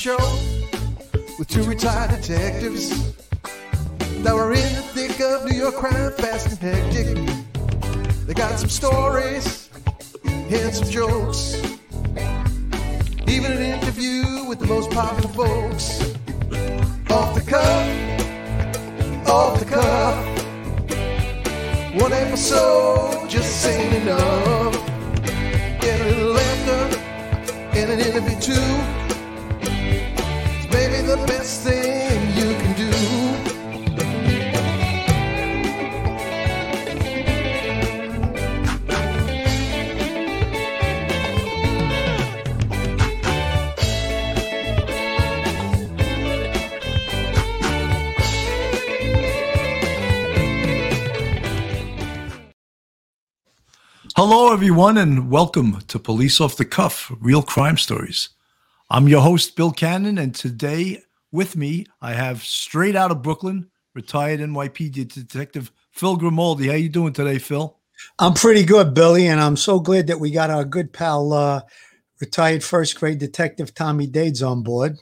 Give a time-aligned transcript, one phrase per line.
[0.00, 0.16] show
[1.38, 3.12] with two retired detectives
[4.22, 8.26] that were in the thick of New York crime, fast and hectic.
[8.26, 9.68] They got some stories
[10.24, 11.54] and some jokes,
[13.26, 16.00] even an interview with the most popular folks.
[17.10, 17.86] Off the cuff,
[19.28, 20.16] off the cuff.
[22.00, 24.72] One episode just ain't enough.
[25.82, 26.98] Get a little laughter
[27.78, 28.99] and an interview too.
[31.50, 32.90] Thing you can do.
[54.16, 58.28] Hello, everyone, and welcome to Police Off the Cuff Real Crime Stories.
[58.88, 61.02] I'm your host, Bill Cannon, and today
[61.32, 66.68] with me, I have straight out of Brooklyn, retired NYPD detective Phil Grimaldi.
[66.68, 67.76] How you doing today, Phil?
[68.18, 71.62] I'm pretty good, Billy, and I'm so glad that we got our good pal, uh,
[72.20, 74.96] retired first grade detective Tommy Dades on board.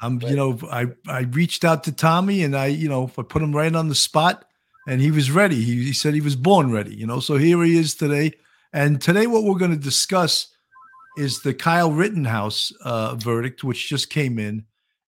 [0.00, 3.42] I'm, you know, I I reached out to Tommy, and I, you know, I put
[3.42, 4.44] him right on the spot,
[4.86, 5.62] and he was ready.
[5.62, 7.20] He, he said he was born ready, you know.
[7.20, 8.32] So here he is today,
[8.72, 10.48] and today what we're going to discuss
[11.16, 14.64] is the Kyle Rittenhouse uh, verdict, which just came in,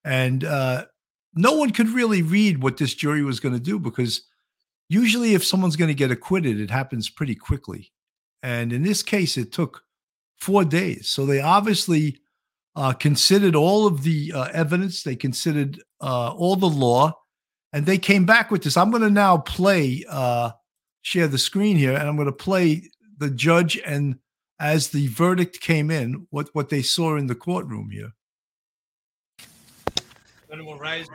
[0.06, 0.86] and uh,
[1.34, 4.22] no one could really read what this jury was going to do because
[4.88, 7.92] usually if someone's going to get acquitted, it happens pretty quickly,
[8.42, 9.82] and in this case, it took
[10.38, 11.08] four days.
[11.08, 12.20] So they obviously
[12.76, 17.12] uh, considered all of the uh, evidence, they considered uh, all the law,
[17.72, 18.76] and they came back with this.
[18.76, 20.52] I'm going to now play, uh,
[21.02, 24.18] share the screen here, and I'm going to play the judge and
[24.58, 28.12] as the verdict came in, what what they saw in the courtroom here.
[30.56, 31.06] Then will rise,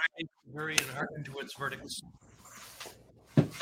[0.54, 2.00] jury, and hearken to its verdicts.
[3.36, 3.56] First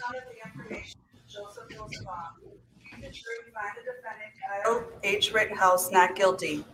[0.00, 2.38] count of the information, Joseph Rosenbaum.
[3.00, 5.32] The jury find the defendant Kyle H.
[5.32, 6.64] Rittenhouse not guilty.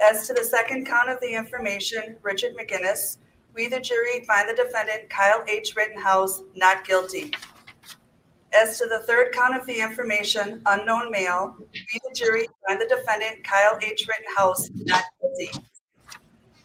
[0.00, 3.16] As to the second count of the information, Richard McGinniss,
[3.52, 5.74] we, the jury, find the defendant Kyle H.
[5.74, 7.32] Rittenhouse not guilty.
[8.52, 12.86] As to the third count of the information, unknown male, we, the jury, find the
[12.86, 14.08] defendant Kyle H.
[14.08, 15.50] Rittenhouse not guilty.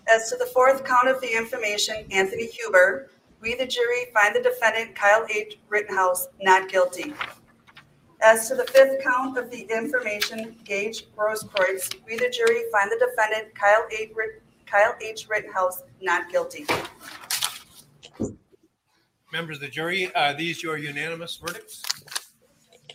[0.07, 3.09] As to the fourth count of the information, Anthony Huber,
[3.39, 5.59] we, the jury, find the defendant Kyle H.
[5.69, 7.13] Rittenhouse not guilty.
[8.23, 12.97] As to the fifth count of the information, Gaige Grosskreutz, we, the jury, find the
[12.97, 14.09] defendant Kyle H.
[14.15, 15.27] Rit- Kyle H.
[15.29, 16.65] Rittenhouse not guilty.
[19.35, 21.83] Members of the jury, are these your unanimous verdicts?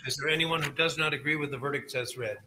[0.07, 2.39] Is there anyone who does not agree with the verdicts as read?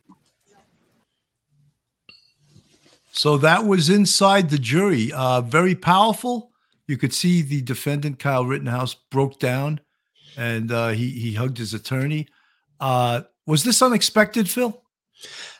[3.11, 5.11] So that was inside the jury.
[5.13, 6.49] Uh, very powerful.
[6.87, 9.79] You could see the defendant Kyle Rittenhouse broke down,
[10.37, 12.27] and uh, he he hugged his attorney.
[12.79, 14.82] Uh, was this unexpected, Phil?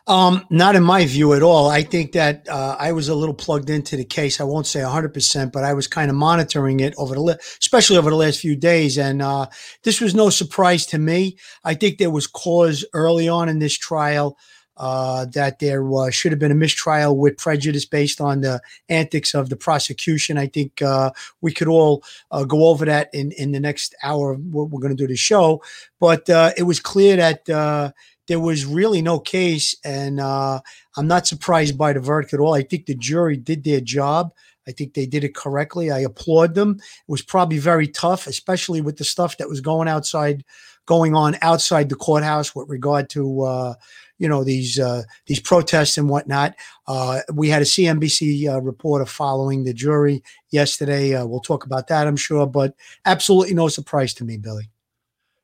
[0.06, 1.70] Um, not in my view at all.
[1.70, 4.42] I think that uh, I was a little plugged into the case.
[4.42, 7.98] I won't say 100%, but I was kind of monitoring it over the, li- especially
[7.98, 8.98] over the last few days.
[8.98, 9.48] And uh,
[9.84, 11.38] this was no surprise to me.
[11.64, 14.38] I think there was cause early on in this trial
[14.78, 18.60] uh, that there uh, should have been a mistrial with prejudice based on the
[18.90, 20.38] antics of the prosecution.
[20.38, 24.34] I think uh, we could all uh, go over that in, in the next hour.
[24.36, 25.62] What we're going to do the show,
[26.00, 27.92] but uh, it was clear that uh,
[28.28, 30.62] there was really no case, and uh,
[30.98, 32.54] I'm not surprised by the verdict at all.
[32.54, 34.34] I think the jury did their job.
[34.68, 35.92] I think they did it correctly.
[35.92, 36.78] I applaud them.
[36.80, 40.46] It was probably very tough, especially with the stuff that was going outside,
[40.86, 43.74] going on outside the courthouse with regard to uh,
[44.20, 46.56] you know these uh, these protests and whatnot.
[46.88, 51.14] Uh, we had a CNBC uh, reporter following the jury yesterday.
[51.14, 52.74] Uh, we'll talk about that, I'm sure, but
[53.06, 54.70] absolutely no surprise to me, Billy.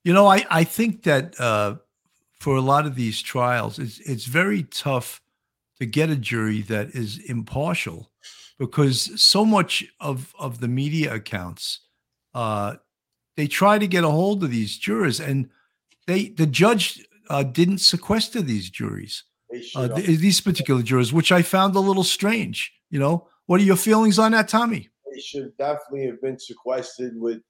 [0.04, 1.76] You know, I I think that uh,
[2.40, 5.22] for a lot of these trials, it's it's very tough
[5.80, 8.12] to get a jury that is impartial
[8.58, 11.82] because so much of of the media accounts
[12.34, 12.76] uh,
[13.38, 15.50] they try to get a hold of these jurors and
[16.08, 19.24] they the judge uh, didn't sequester these juries
[19.76, 23.28] uh, th- these particular jurors which i found a little strange you know?
[23.46, 24.90] What are your feelings on that tommy?
[25.12, 27.42] They should definitely have been sequestered with,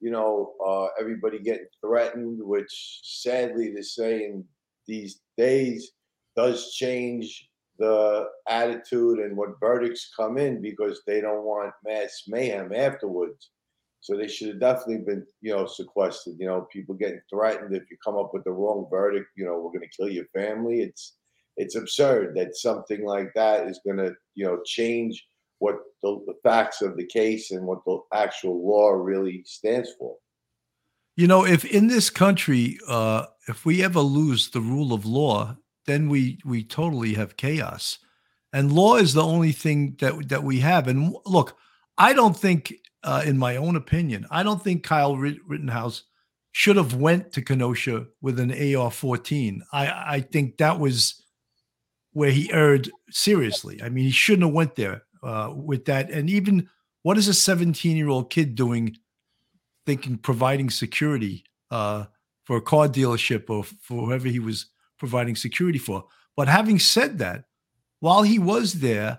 [0.00, 4.44] you know, uh, everybody getting threatened, which sadly to say in
[4.86, 5.92] these days
[6.36, 7.48] does change
[7.78, 13.50] the attitude and what verdicts come in because they don't want mass mayhem afterwards.
[14.00, 16.36] So they should have definitely been, you know, sequestered.
[16.38, 19.28] You know, people getting threatened if you come up with the wrong verdict.
[19.36, 20.80] You know, we're going to kill your family.
[20.80, 21.16] It's
[21.56, 25.22] it's absurd that something like that is going to, you know, change
[25.60, 30.16] what the, the facts of the case and what the actual law really stands for.
[31.16, 35.56] You know, if in this country, uh, if we ever lose the rule of law,
[35.86, 37.98] then we we totally have chaos.
[38.52, 40.88] And law is the only thing that that we have.
[40.88, 41.56] And look,
[41.98, 42.72] I don't think,
[43.04, 46.04] uh, in my own opinion, I don't think Kyle Rittenhouse
[46.52, 49.60] should have went to Kenosha with an AR-14.
[49.72, 49.86] I
[50.16, 51.22] I think that was
[52.12, 53.82] where he erred seriously.
[53.82, 56.10] I mean, he shouldn't have went there uh, with that.
[56.10, 56.68] And even
[57.02, 58.96] what is a 17 year old kid doing
[59.86, 62.04] thinking providing security uh,
[62.44, 64.66] for a car dealership or for whoever he was
[64.98, 66.04] providing security for.
[66.36, 67.44] But having said that,
[68.00, 69.18] while he was there,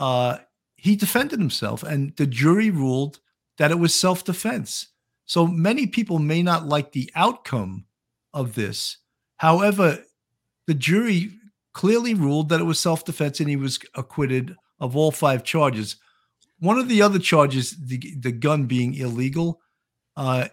[0.00, 0.38] uh,
[0.76, 3.20] he defended himself, and the jury ruled
[3.58, 4.88] that it was self defense.
[5.26, 7.84] So many people may not like the outcome
[8.32, 8.98] of this.
[9.36, 10.02] However,
[10.66, 11.32] the jury
[11.74, 15.96] clearly ruled that it was self defense and he was acquitted of all five charges.
[16.60, 19.60] One of the other charges, the, the gun being illegal,
[20.16, 20.48] uh,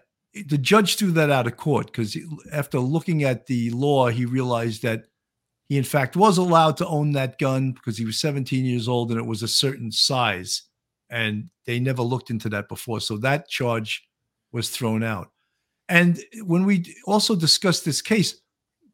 [0.48, 2.18] the judge threw that out of court because
[2.52, 5.06] after looking at the law, he realized that
[5.68, 9.12] he, in fact, was allowed to own that gun because he was 17 years old
[9.12, 10.64] and it was a certain size.
[11.10, 13.00] And they never looked into that before.
[13.00, 14.08] So that charge
[14.52, 15.30] was thrown out.
[15.88, 18.36] And when we also discussed this case,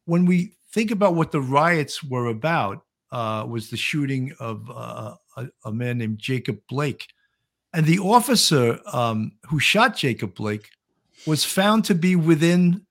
[0.05, 5.15] when we think about what the riots were about, uh, was the shooting of uh,
[5.37, 7.07] a, a, man named Jacob Blake.
[7.73, 10.69] And the officer um, who shot Jacob Blake
[11.25, 12.85] was found to be within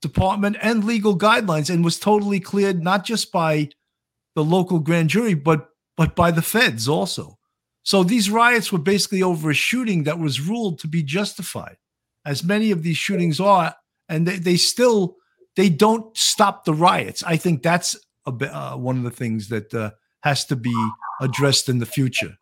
[0.00, 3.68] department and legal guidelines and was totally cleared not just by
[4.34, 7.38] the local grand jury but but by the feds also.
[7.82, 11.76] So these riots were basically over a shooting that was ruled to be justified,
[12.24, 13.74] as many of these shootings are,
[14.08, 15.16] and they, they still
[15.56, 17.24] they don't stop the riots.
[17.24, 17.96] I think that's
[18.26, 19.90] a, uh, one of the things that uh,
[20.28, 20.74] has to be
[21.22, 22.36] addressed in the future.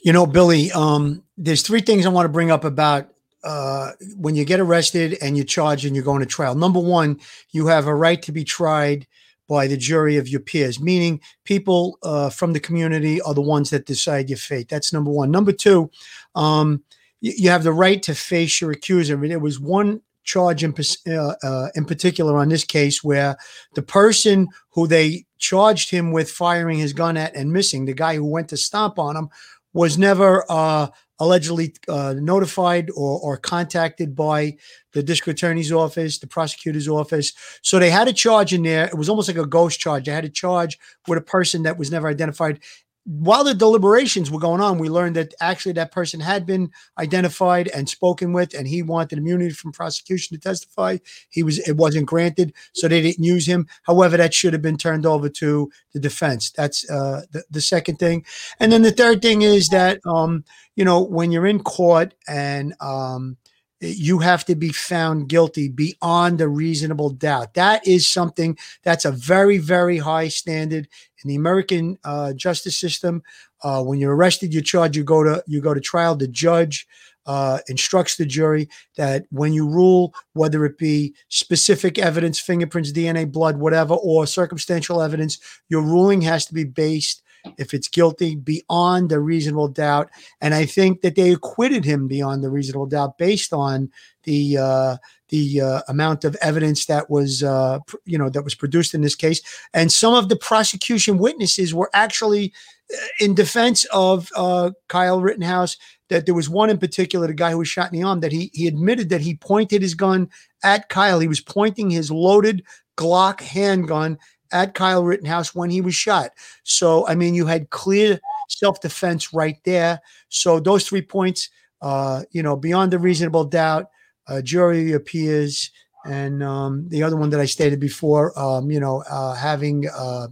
[0.00, 3.08] You know, Billy, um, there's three things I want to bring up about
[3.44, 6.56] uh, when you get arrested and you're charged and you're going to trial.
[6.56, 7.20] Number one,
[7.50, 9.06] you have a right to be tried
[9.48, 13.70] by the jury of your peers, meaning people uh, from the community are the ones
[13.70, 14.68] that decide your fate.
[14.68, 15.30] That's number one.
[15.30, 15.90] Number two,
[16.34, 16.82] um,
[17.20, 19.14] you, have the right to face your accuser.
[19.14, 20.74] I mean, there was one charge in,
[21.08, 23.36] uh, uh, in particular on this case where
[23.74, 28.16] the person who they charged him with firing his gun at and missing, the guy
[28.16, 29.28] who went to stomp on him,
[29.72, 30.88] was never uh,
[31.18, 34.56] allegedly uh, notified or, or contacted by
[34.92, 37.32] the district attorney's office, the prosecutor's office.
[37.62, 38.86] So they had a charge in there.
[38.86, 40.06] It was almost like a ghost charge.
[40.06, 42.60] They had a charge with a person that was never identified
[43.06, 47.68] while the deliberations were going on, we learned that actually that person had been identified
[47.68, 50.98] and spoken with, and he wanted immunity from prosecution to testify.
[51.30, 53.68] He was it wasn't granted, so they didn't use him.
[53.84, 56.50] However, that should have been turned over to the defense.
[56.50, 58.24] That's uh, the the second thing,
[58.58, 60.44] and then the third thing is that um,
[60.74, 63.36] you know when you're in court and um,
[63.80, 67.54] you have to be found guilty beyond a reasonable doubt.
[67.54, 70.88] That is something that's a very, very high standard
[71.22, 73.22] in the American uh, justice system.
[73.62, 74.96] Uh, when you're arrested, you're charged.
[74.96, 76.14] You go to you go to trial.
[76.14, 76.86] The judge
[77.26, 83.30] uh, instructs the jury that when you rule, whether it be specific evidence, fingerprints, DNA,
[83.30, 87.22] blood, whatever, or circumstantial evidence, your ruling has to be based
[87.58, 90.10] if it's guilty beyond a reasonable doubt.
[90.40, 93.90] And I think that they acquitted him beyond the reasonable doubt based on
[94.24, 94.96] the uh,
[95.28, 99.00] the uh, amount of evidence that was uh, pr- you know that was produced in
[99.00, 99.40] this case.
[99.72, 102.52] And some of the prosecution witnesses were actually
[102.92, 105.76] uh, in defense of uh, Kyle Rittenhouse.
[106.08, 108.30] That there was one in particular, the guy who was shot in the arm, that
[108.30, 110.30] he he admitted that he pointed his gun
[110.62, 111.18] at Kyle.
[111.18, 112.62] He was pointing his loaded
[112.96, 114.18] Glock handgun
[114.52, 116.30] at Kyle Rittenhouse when he was shot.
[116.62, 120.00] So, I mean, you had clear self defense right there.
[120.28, 121.48] So, those three points,
[121.82, 123.90] uh, you know, beyond a reasonable doubt,
[124.28, 125.70] uh, jury appears.
[126.04, 130.28] And um, the other one that I stated before, um, you know, uh, having uh,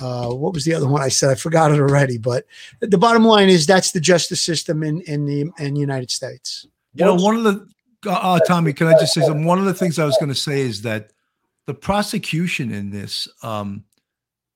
[0.00, 1.30] uh, what was the other one I said?
[1.30, 2.18] I forgot it already.
[2.18, 2.46] But
[2.80, 6.66] the bottom line is that's the justice system in in the in the United States.
[6.94, 7.66] You know, one of the
[8.06, 9.44] uh, uh Tommy, can I just say something?
[9.44, 11.12] One of the things I was going to say is that
[11.66, 13.84] the prosecution in this um,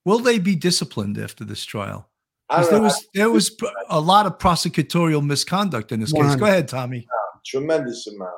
[0.05, 2.09] will they be disciplined after this trial?
[2.49, 3.55] There was there was
[3.89, 6.35] a lot of prosecutorial misconduct in this case.
[6.35, 7.05] Go ahead, Tommy.
[7.45, 8.31] Tremendous amount.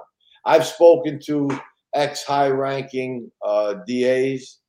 [0.45, 1.49] I've spoken to
[1.95, 4.59] ex high-ranking uh, DAs,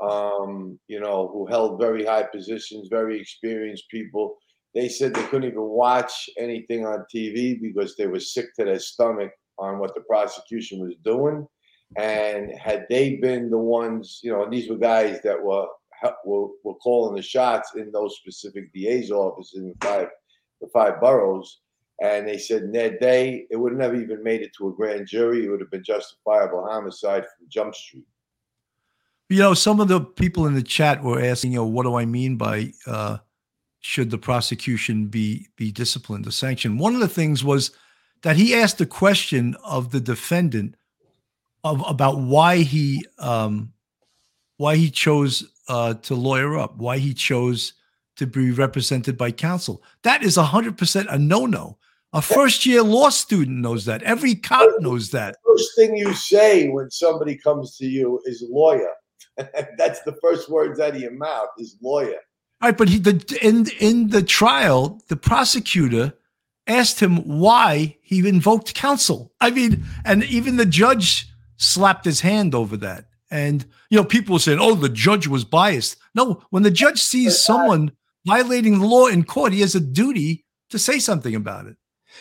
[0.00, 4.36] um, you know, who held very high positions, very experienced people,
[4.74, 8.78] they said they couldn't even watch anything on TV because they were sick to their
[8.78, 11.46] stomach on what the prosecution was doing.
[11.96, 15.66] And had they been the ones, you know, and these were guys that were
[16.24, 20.08] were, were calling the shots in those specific DA's offices in the five
[20.60, 21.60] the five boroughs.
[22.00, 25.06] And they said Ned Day, it would have never even made it to a grand
[25.06, 25.44] jury.
[25.44, 28.04] It would have been justifiable homicide from Jump Street.
[29.28, 31.94] You know, some of the people in the chat were asking, you know, what do
[31.94, 33.18] I mean by uh,
[33.80, 36.80] should the prosecution be be disciplined or sanctioned?
[36.80, 37.70] One of the things was
[38.22, 40.76] that he asked the question of the defendant
[41.64, 43.72] of about why he um,
[44.56, 47.74] why he chose uh, to lawyer up, why he chose
[48.16, 49.82] to be represented by counsel.
[50.02, 51.78] That is 100% a no no.
[52.14, 54.02] A first year law student knows that.
[54.02, 55.36] Every cop knows that.
[55.46, 58.90] First thing you say when somebody comes to you is lawyer.
[59.78, 62.18] That's the first words out of your mouth is lawyer.
[62.60, 66.12] All right, but he the in in the trial, the prosecutor
[66.66, 69.32] asked him why he invoked counsel.
[69.40, 73.06] I mean, and even the judge slapped his hand over that.
[73.30, 77.00] And you know, people were saying, "Oh, the judge was biased." No, when the judge
[77.00, 77.92] sees someone
[78.26, 81.76] violating the law in court, he has a duty to say something about it.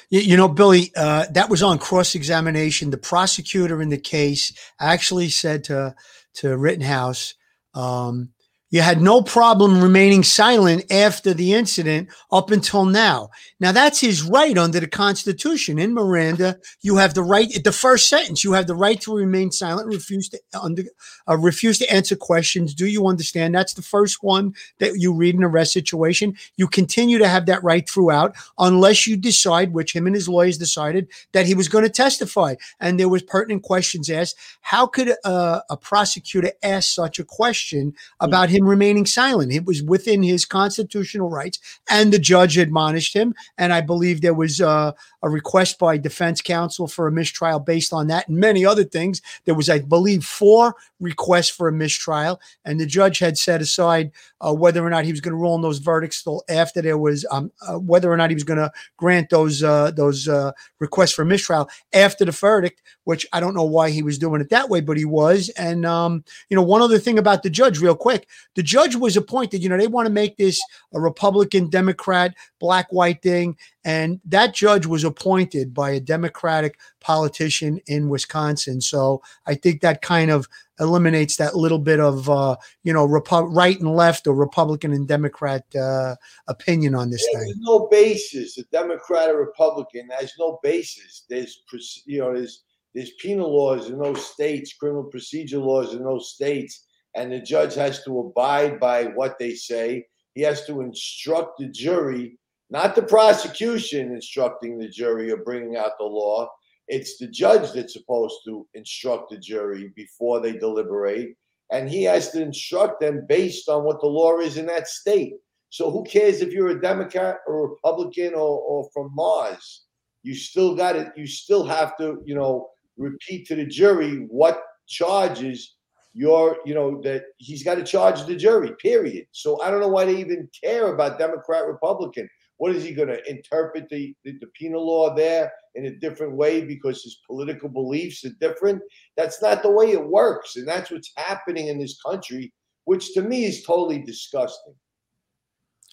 [0.09, 2.91] You, know, Billy, uh, that was on cross examination.
[2.91, 5.95] The prosecutor in the case actually said to
[6.35, 7.33] to Rittenhouse,
[7.73, 8.29] um,
[8.71, 13.29] you had no problem remaining silent after the incident up until now.
[13.59, 15.77] Now that's his right under the Constitution.
[15.77, 17.63] In Miranda, you have the right.
[17.63, 20.83] The first sentence, you have the right to remain silent, refuse to under,
[21.27, 22.73] uh, refuse to answer questions.
[22.73, 23.53] Do you understand?
[23.53, 26.37] That's the first one that you read in a arrest situation.
[26.55, 30.57] You continue to have that right throughout, unless you decide, which him and his lawyers
[30.57, 34.37] decided, that he was going to testify, and there was pertinent questions asked.
[34.61, 38.60] How could a, a prosecutor ask such a question about him?
[38.61, 39.51] Him remaining silent.
[39.51, 43.33] It was within his constitutional rights, and the judge admonished him.
[43.57, 44.91] And I believe there was uh,
[45.23, 49.21] a request by defense counsel for a mistrial based on that and many other things.
[49.45, 54.11] There was, I believe, four requests for a mistrial, and the judge had set aside
[54.39, 56.97] uh, whether or not he was going to rule on those verdicts till after there
[56.97, 60.51] was um, uh, whether or not he was going to grant those uh, those uh,
[60.79, 64.49] requests for mistrial after the verdict, which I don't know why he was doing it
[64.49, 65.49] that way, but he was.
[65.49, 69.15] And um, you know, one other thing about the judge, real quick, the judge was
[69.15, 69.63] appointed.
[69.63, 70.61] You know, they want to make this
[70.93, 77.79] a Republican, Democrat, black white thing, and that judge was appointed by a Democratic politician
[77.87, 78.81] in Wisconsin.
[78.81, 80.47] So I think that kind of
[80.79, 85.07] eliminates that little bit of uh, you know Repu- right and left or Republican and
[85.07, 86.15] Democrat uh,
[86.47, 87.53] opinion on this There's thing.
[87.59, 88.57] no basis.
[88.57, 91.25] A Democrat or Republican has no basis.
[91.29, 91.63] There's
[92.05, 96.87] you know there's there's penal laws in those states, criminal procedure laws in those states,
[97.15, 100.05] and the judge has to abide by what they say.
[100.33, 102.37] He has to instruct the jury,
[102.69, 106.49] not the prosecution instructing the jury or bringing out the law.
[106.87, 111.35] It's the judge that's supposed to instruct the jury before they deliberate,
[111.71, 115.33] and he has to instruct them based on what the law is in that state.
[115.69, 119.83] So who cares if you're a Democrat or Republican or, or from Mars?
[120.23, 121.07] You still got it.
[121.15, 125.77] You still have to, you know, repeat to the jury what charges
[126.13, 128.73] you're, you know, that he's got to charge the jury.
[128.81, 129.25] Period.
[129.31, 132.29] So I don't know why they even care about Democrat Republican.
[132.57, 136.35] What is he going to interpret the, the, the penal law there in a different
[136.35, 138.81] way because his political beliefs are different?
[139.17, 142.53] That's not the way it works, and that's what's happening in this country,
[142.85, 144.75] which to me is totally disgusting.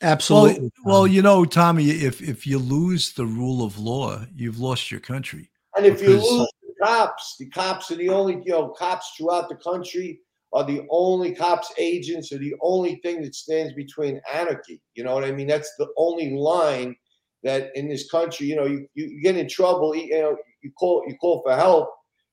[0.02, 0.60] Absolutely.
[0.60, 4.90] Well, well, you know, Tommy, if if you lose the rule of law, you've lost
[4.90, 5.50] your country.
[5.76, 9.48] And if you lose the cops, the cops are the only, you know, cops throughout
[9.48, 10.20] the country
[10.52, 14.80] are the only cops agents are the only thing that stands between anarchy.
[14.94, 15.46] You know what I mean?
[15.46, 16.96] That's the only line
[17.42, 21.04] that in this country, you know, you, you, get in trouble, you know, you call
[21.06, 21.90] you call for help,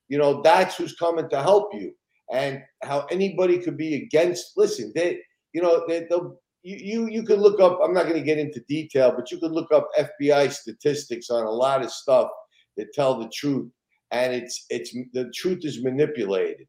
[0.07, 1.93] you know, that's who's coming to help you.
[2.33, 5.19] And how anybody could be against listen, they
[5.53, 8.39] you know, they they'll you, you you could look up, I'm not going to get
[8.39, 12.29] into detail, but you could look up FBI statistics on a lot of stuff
[12.77, 13.69] that tell the truth.
[14.11, 16.67] And it's it's the truth is manipulated.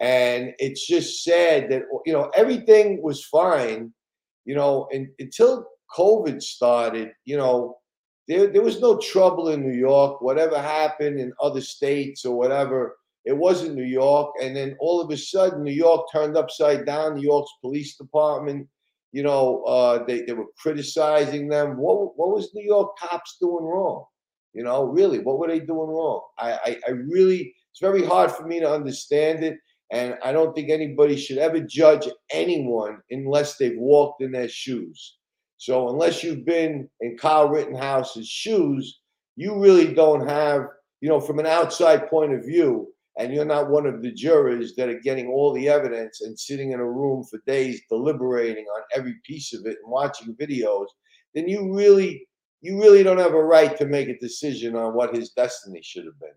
[0.00, 3.92] And it's just sad that you know everything was fine,
[4.44, 5.66] you know, and, until
[5.96, 7.78] COVID started, you know,
[8.28, 10.20] there, there was no trouble in New York.
[10.20, 14.34] Whatever happened in other states or whatever, it wasn't New York.
[14.42, 17.14] And then all of a sudden, New York turned upside down.
[17.14, 18.68] New York's police department,
[19.12, 21.76] you know, uh, they, they were criticizing them.
[21.76, 24.04] What, what was New York cops doing wrong?
[24.56, 26.22] You know, really, what were they doing wrong?
[26.38, 29.58] I, I, I really, it's very hard for me to understand it.
[29.92, 35.18] And I don't think anybody should ever judge anyone unless they've walked in their shoes.
[35.58, 39.00] So unless you've been in Kyle Rittenhouse's shoes,
[39.36, 40.62] you really don't have,
[41.02, 44.74] you know, from an outside point of view, and you're not one of the jurors
[44.76, 48.82] that are getting all the evidence and sitting in a room for days deliberating on
[48.94, 50.86] every piece of it and watching videos,
[51.34, 52.26] then you really
[52.66, 56.04] you really don't have a right to make a decision on what his destiny should
[56.04, 56.30] have been.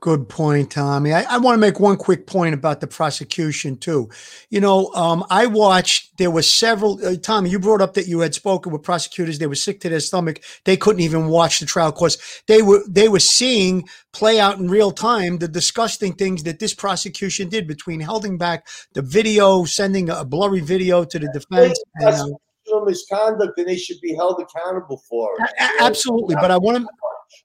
[0.00, 1.12] Good point, Tommy.
[1.12, 4.10] I, I want to make one quick point about the prosecution too.
[4.50, 6.18] You know, um, I watched.
[6.18, 6.98] There were several.
[7.04, 9.38] Uh, Tommy, you brought up that you had spoken with prosecutors.
[9.38, 10.42] They were sick to their stomach.
[10.64, 14.68] They couldn't even watch the trial Course they were they were seeing play out in
[14.68, 20.10] real time the disgusting things that this prosecution did between holding back the video, sending
[20.10, 21.80] a blurry video to the defense.
[21.94, 22.36] And, uh,
[22.84, 25.50] misconduct, and they should be held accountable for it.
[25.80, 26.88] Absolutely, but I want to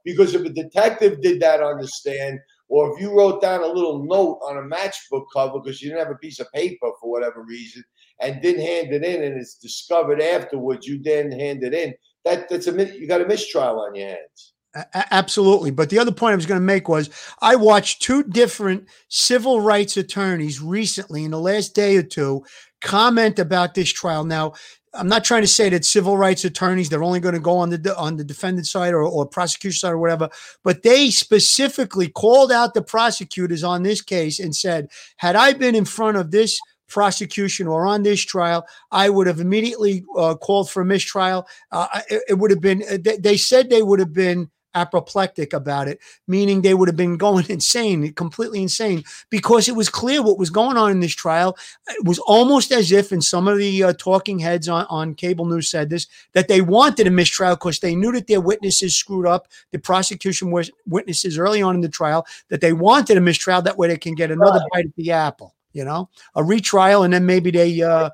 [0.05, 3.67] because if a detective did that on the stand, or if you wrote down a
[3.67, 7.09] little note on a matchbook cover because you didn't have a piece of paper for
[7.09, 7.83] whatever reason
[8.21, 11.93] and didn't hand it in, and it's discovered afterwards you didn't hand it in,
[12.25, 14.53] that that's a you got a mistrial on your hands.
[14.93, 15.71] Absolutely.
[15.71, 17.09] But the other point I was going to make was
[17.41, 22.45] I watched two different civil rights attorneys recently in the last day or two
[22.81, 24.23] comment about this trial.
[24.23, 24.53] Now,
[24.93, 27.69] I'm not trying to say that civil rights attorneys they're only going to go on
[27.69, 30.29] the on the defendant side or, or prosecution side or whatever,
[30.63, 35.75] but they specifically called out the prosecutors on this case and said, had I been
[35.75, 40.69] in front of this prosecution or on this trial, I would have immediately uh, called
[40.69, 41.47] for a mistrial.
[41.71, 42.83] Uh, it, it, would have been.
[43.01, 47.17] They, they said they would have been apoplectic about it, meaning they would have been
[47.17, 51.57] going insane, completely insane, because it was clear what was going on in this trial.
[51.89, 55.45] It was almost as if, and some of the uh, talking heads on, on cable
[55.45, 59.27] news said this, that they wanted a mistrial because they knew that their witnesses screwed
[59.27, 63.61] up, the prosecution was witnesses early on in the trial, that they wanted a mistrial.
[63.61, 67.13] That way they can get another bite at the apple, you know, a retrial, and
[67.13, 68.09] then maybe they uh,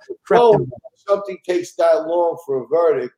[1.08, 3.14] something takes that long for a verdict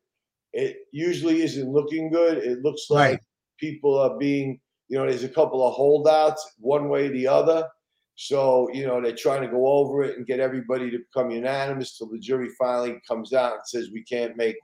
[0.54, 2.38] it usually isn't looking good.
[2.39, 3.20] It looks like right
[3.58, 7.67] people are being, you know, there's a couple of holdouts one way or the other.
[8.15, 11.98] So, you know, they're trying to go over it and get everybody to become unanimous
[11.98, 14.56] till the jury finally comes out and says we can't make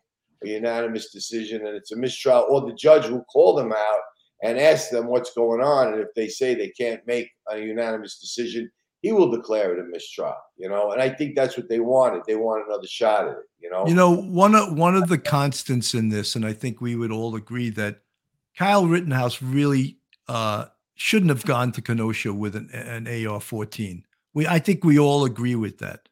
[0.43, 3.99] a unanimous decision and it's a mistrial, or the judge will call them out
[4.41, 5.93] and ask them what's going on.
[5.93, 8.71] And if they say they can't make a unanimous decision,
[9.03, 10.93] he will declare it a mistrial, you know.
[10.93, 12.23] And I think that's what they wanted.
[12.25, 13.85] They want another shot at it, you know.
[13.85, 17.11] You know, one of one of the constants in this, and I think we would
[17.11, 17.99] all agree that
[18.57, 19.97] Kyle Rittenhouse really
[20.29, 24.03] uh, shouldn't have gone to Kenosha with an, an AR-14.
[24.33, 26.07] We, I think we all agree with that.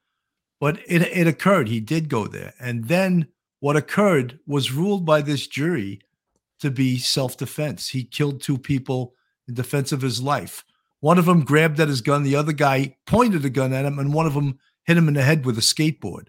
[0.60, 1.70] But it, it occurred.
[1.70, 3.30] He did go there, and then
[3.62, 6.02] what occurred was ruled by this jury
[6.60, 7.88] to be self-defense.
[7.88, 9.16] He killed two people
[9.48, 10.66] in defense of his life.
[11.02, 12.24] One of them grabbed at his gun.
[12.24, 15.16] The other guy pointed a gun at him, and one of them hit him in
[15.16, 16.28] the head with a skateboard.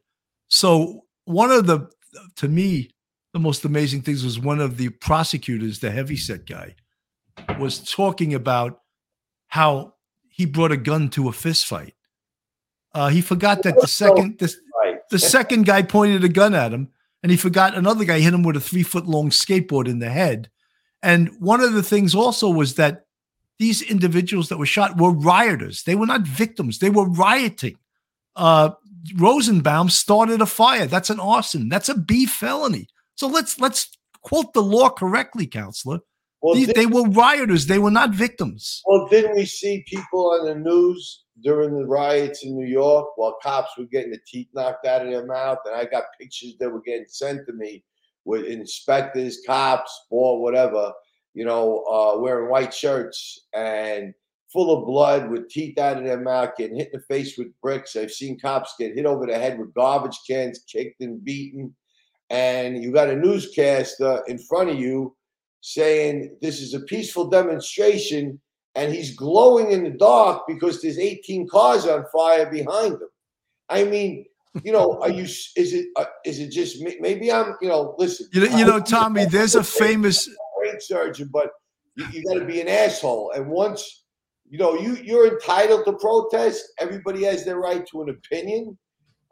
[0.48, 1.88] So one of the,
[2.36, 2.90] to me,
[3.32, 6.74] the most amazing things was one of the prosecutors, the heavyset guy,
[7.58, 8.80] was talking about
[9.48, 9.94] how
[10.28, 11.94] he brought a gun to a fist fight.
[12.94, 14.54] Uh, he forgot that the second the,
[15.10, 16.88] the second guy pointed a gun at him,
[17.22, 20.10] and he forgot another guy hit him with a three foot long skateboard in the
[20.10, 20.50] head.
[21.02, 23.06] And one of the things also was that
[23.62, 25.84] these individuals that were shot were rioters.
[25.84, 26.80] They were not victims.
[26.80, 27.76] They were rioting.
[28.34, 28.70] Uh,
[29.16, 30.86] Rosenbaum started a fire.
[30.86, 31.68] That's an arson.
[31.68, 32.88] That's a B felony.
[33.14, 33.88] So let's let's
[34.22, 36.00] quote the law correctly, counselor.
[36.40, 37.66] Well, These, they were rioters.
[37.66, 38.82] They were not victims.
[38.84, 43.36] Well, didn't we see people on the news during the riots in New York while
[43.40, 45.58] cops were getting the teeth knocked out of their mouth?
[45.66, 47.84] And I got pictures that were getting sent to me
[48.24, 50.92] with inspectors, cops, or whatever,
[51.34, 54.14] you know, uh, wearing white shirts and
[54.52, 57.48] full of blood with teeth out of their mouth, getting hit in the face with
[57.62, 57.96] bricks.
[57.96, 61.74] I've seen cops get hit over the head with garbage cans, kicked and beaten
[62.32, 65.14] and you got a newscaster in front of you
[65.60, 68.40] saying this is a peaceful demonstration
[68.74, 73.08] and he's glowing in the dark because there's 18 cars on fire behind him
[73.68, 74.24] i mean
[74.64, 76.96] you know are you is it uh, is it just me?
[77.00, 80.28] maybe i'm you know listen you know, you know tommy there's a famous
[80.72, 81.50] brain surgeon but
[81.96, 84.04] you, you got to be an asshole and once
[84.48, 88.76] you know you you're entitled to protest everybody has their right to an opinion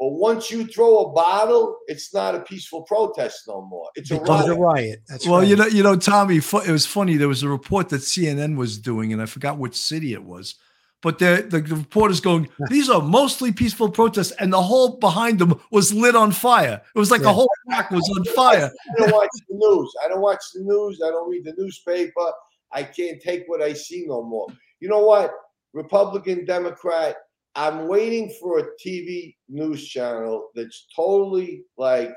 [0.01, 3.87] but once you throw a bottle, it's not a peaceful protest no more.
[3.95, 4.49] It's a riot.
[4.49, 5.03] a riot.
[5.07, 5.49] That's well, right.
[5.49, 6.39] you know, you know, Tommy.
[6.39, 7.19] It was funny.
[7.19, 10.55] There was a report that CNN was doing, and I forgot which city it was.
[11.03, 15.39] But the, the, the reporter's going, these are mostly peaceful protests, and the whole behind
[15.39, 16.83] them was lit on fire.
[16.95, 17.31] It was like yeah.
[17.31, 18.71] a whole block was on fire.
[18.97, 19.95] I don't watch the news.
[20.05, 21.01] I don't watch the news.
[21.05, 22.33] I don't read the newspaper.
[22.73, 24.47] I can't take what I see no more.
[24.81, 25.33] You know what?
[25.73, 27.17] Republican, Democrat,
[27.55, 32.11] I'm waiting for a TV news channel that's totally like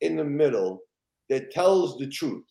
[0.00, 0.80] in the middle
[1.28, 2.44] that tells the truth.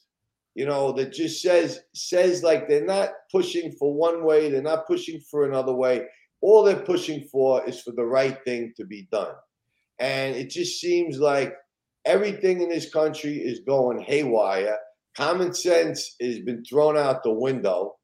[0.55, 4.87] You know, that just says says like they're not pushing for one way, they're not
[4.87, 6.05] pushing for another way.
[6.41, 9.33] All they're pushing for is for the right thing to be done.
[9.99, 11.55] And it just seems like
[12.05, 14.77] everything in this country is going haywire.
[15.15, 17.95] Common sense has been thrown out the window.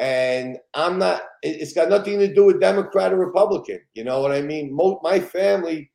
[0.00, 3.80] And I'm not, it's got nothing to do with Democrat or Republican.
[3.94, 4.74] You know what I mean?
[4.74, 5.90] Most, my family,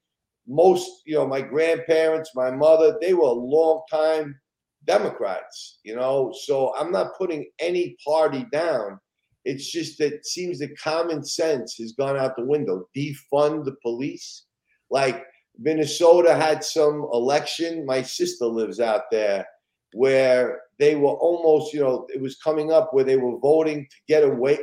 [0.47, 4.39] most, you know, my grandparents, my mother, they were a long time
[4.89, 6.33] Democrats, you know.
[6.45, 8.99] So I'm not putting any party down.
[9.45, 12.87] It's just that it seems that common sense has gone out the window.
[12.97, 14.45] Defund the police.
[14.89, 15.23] Like
[15.59, 17.85] Minnesota had some election.
[17.85, 19.45] My sister lives out there
[19.93, 23.97] where they were almost, you know, it was coming up where they were voting to
[24.07, 24.57] get away,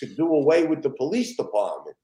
[0.00, 1.96] to do away with the police department.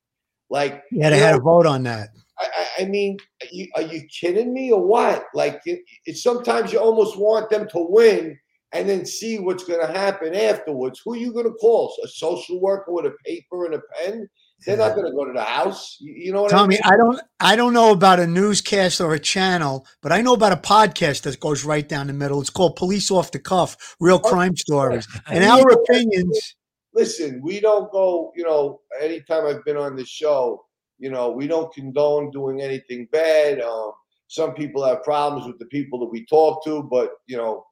[0.51, 2.09] Like, yeah, they had a vote on that.
[2.41, 5.25] I, I mean, are you, are you, kidding me or what?
[5.35, 8.39] Like, it, it, sometimes you almost want them to win
[8.73, 11.01] and then see what's going to happen afterwards.
[11.05, 11.95] Who are you going to call?
[12.05, 14.29] A social worker with a paper and a pen?
[14.65, 15.97] They're not going to go to the house.
[16.01, 16.93] You, you know what Tommy, I, mean?
[16.93, 20.53] I don't I don't know about a newscast or a channel, but I know about
[20.53, 22.41] a podcast that goes right down the middle.
[22.43, 25.09] It's called Police Off the Cuff, Real oh, Crime Stories.
[25.27, 26.57] And our opinions
[26.93, 30.65] Listen, we don't go, you know, anytime I've been on the show,
[31.01, 33.61] you know, we don't condone doing anything bad.
[33.61, 33.93] Um,
[34.29, 37.65] some people have problems with the people that we talk to, but you know,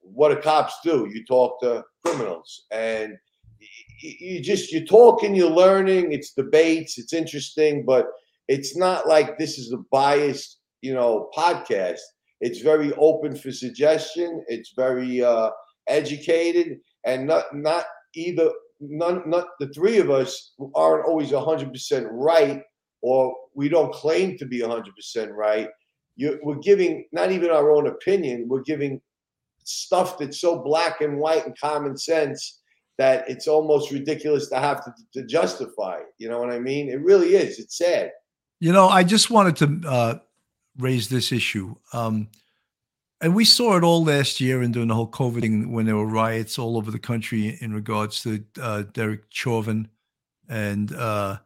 [0.00, 1.08] what do cops do?
[1.10, 3.16] You talk to criminals and
[4.00, 6.12] you just you're talking, you're learning.
[6.12, 8.06] It's debates, it's interesting, but
[8.48, 12.00] it's not like this is a biased, you know, podcast.
[12.40, 14.44] It's very open for suggestion.
[14.48, 15.50] It's very uh,
[15.88, 18.50] educated, and not not either.
[18.80, 22.62] None, not the three of us aren't always hundred percent right,
[23.02, 25.68] or we don't claim to be hundred percent right.
[26.16, 28.46] You, we're giving not even our own opinion.
[28.48, 29.00] We're giving
[29.64, 32.60] stuff that's so black and white and common sense
[32.98, 36.00] that it's almost ridiculous to have to, to justify.
[36.18, 36.88] You know what I mean?
[36.88, 37.58] It really is.
[37.58, 38.10] It's sad.
[38.60, 40.18] You know, I just wanted to uh,
[40.78, 41.74] raise this issue.
[41.92, 42.28] Um,
[43.20, 45.96] and we saw it all last year and during the whole COVID thing when there
[45.96, 49.88] were riots all over the country in regards to uh, Derek Chauvin
[50.48, 51.38] and uh,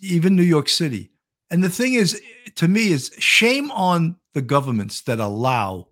[0.00, 1.10] even New York City.
[1.50, 2.20] And the thing is,
[2.56, 5.88] to me, is shame on the governments that allow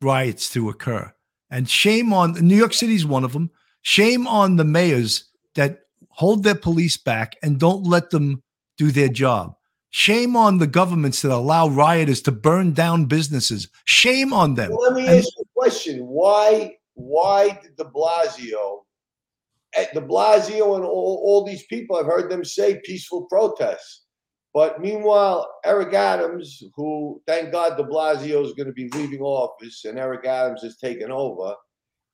[0.00, 1.12] riots to occur.
[1.50, 3.50] And shame on New York City is one of them.
[3.82, 5.24] Shame on the mayors
[5.54, 8.42] that hold their police back and don't let them
[8.76, 9.55] do their job.
[9.96, 13.68] Shame on the governments that allow rioters to burn down businesses.
[13.86, 14.70] Shame on them.
[14.70, 16.00] Well, let me and, ask you a question.
[16.00, 18.80] Why why did de Blasio
[19.74, 24.04] at de Blasio and all, all these people I've heard them say peaceful protests.
[24.52, 29.86] But meanwhile, Eric Adams, who thank God de Blasio is going to be leaving office
[29.86, 31.54] and Eric Adams is taking over.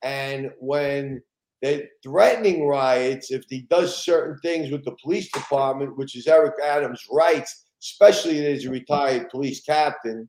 [0.03, 1.21] And when
[1.61, 6.53] they're threatening riots if he does certain things with the police department, which is Eric
[6.63, 10.27] Adams' rights, especially as a retired police captain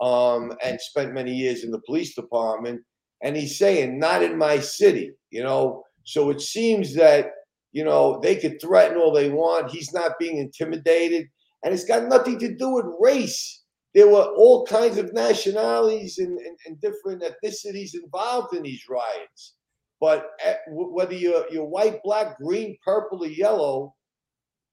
[0.00, 2.80] um, and spent many years in the police department.
[3.22, 5.84] And he's saying, not in my city, you know.
[6.04, 7.30] So it seems that,
[7.72, 9.70] you know, they could threaten all they want.
[9.70, 11.28] He's not being intimidated.
[11.64, 13.62] And it's got nothing to do with race.
[13.94, 19.54] There were all kinds of nationalities and, and, and different ethnicities involved in these riots.
[20.00, 23.94] But at, whether you're, you're white, black, green, purple, or yellow,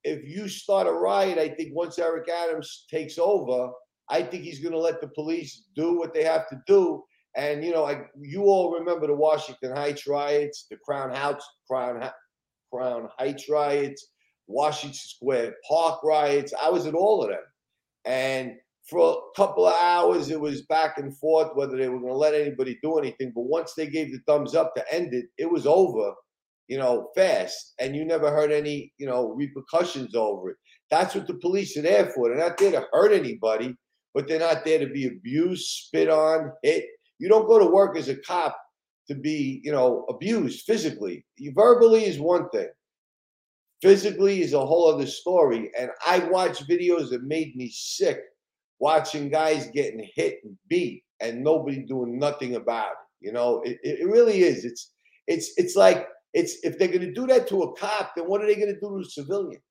[0.05, 3.71] if you start a riot, I think once Eric Adams takes over,
[4.09, 7.03] I think he's going to let the police do what they have to do.
[7.35, 12.09] And you know, like you all remember the Washington Heights riots, the Crown House, Crown
[12.71, 14.11] Crown Heights riots,
[14.47, 16.53] Washington Square Park riots.
[16.61, 17.43] I was at all of them,
[18.05, 18.53] and
[18.87, 22.17] for a couple of hours, it was back and forth whether they were going to
[22.17, 23.31] let anybody do anything.
[23.33, 26.13] But once they gave the thumbs up to end it, it was over,
[26.67, 27.73] you know, fast.
[27.79, 30.57] And you never heard any, you know, repercussions over it.
[30.89, 32.29] That's what the police are there for.
[32.29, 33.75] They're not there to hurt anybody,
[34.13, 36.85] but they're not there to be abused, spit on, hit.
[37.19, 38.57] You don't go to work as a cop
[39.07, 41.25] to be, you know, abused physically.
[41.53, 42.69] Verbally is one thing.
[43.81, 45.71] Physically is a whole other story.
[45.77, 48.19] And I watched videos that made me sick
[48.79, 53.25] watching guys getting hit and beat and nobody doing nothing about it.
[53.27, 54.65] You know, it, it really is.
[54.65, 54.91] It's
[55.27, 58.41] it's it's like it's if they're going to do that to a cop, then what
[58.41, 59.61] are they going to do to a civilian?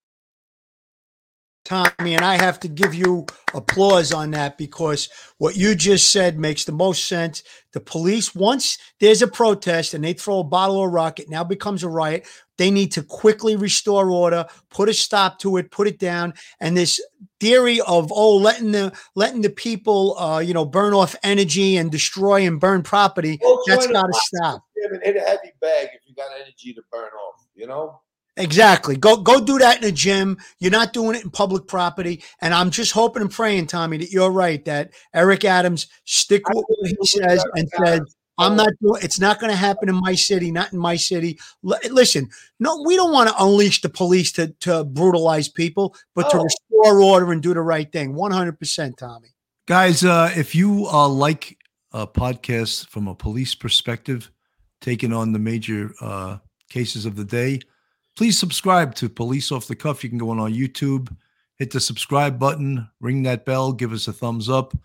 [1.64, 3.24] Tommy, and I have to give you
[3.54, 7.42] applause on that because what you just said makes the most sense.
[7.72, 11.42] The police, once there's a protest and they throw a bottle or rock, it now
[11.42, 12.26] becomes a riot.
[12.58, 16.34] They need to quickly restore order, put a stop to it, put it down.
[16.60, 17.00] And this
[17.40, 21.90] theory of oh, letting the letting the people, uh, you know, burn off energy and
[21.90, 24.63] destroy and burn property, Go that's got to stop.
[24.74, 27.46] Gym and hit a heavy bag if you got energy to burn off.
[27.54, 28.00] You know.
[28.36, 28.96] Exactly.
[28.96, 30.38] Go go do that in a gym.
[30.58, 32.22] You're not doing it in public property.
[32.40, 34.64] And I'm just hoping and praying, Tommy, that you're right.
[34.64, 38.00] That Eric Adams stick with what he says and says,
[38.36, 39.00] "I'm not doing.
[39.04, 40.50] It's not going to happen in my city.
[40.50, 44.48] Not in my city." L- listen, no, we don't want to unleash the police to
[44.60, 48.14] to brutalize people, but to restore order and do the right thing.
[48.14, 49.28] 100, percent Tommy.
[49.66, 51.56] Guys, uh, if you uh, like
[51.92, 54.32] uh, podcasts from a police perspective,
[54.84, 56.36] taking on the major uh,
[56.68, 57.58] cases of the day,
[58.16, 60.04] please subscribe to Police Off the Cuff.
[60.04, 61.10] You can go on our YouTube,
[61.56, 64.76] hit the subscribe button, ring that bell, give us a thumbs up.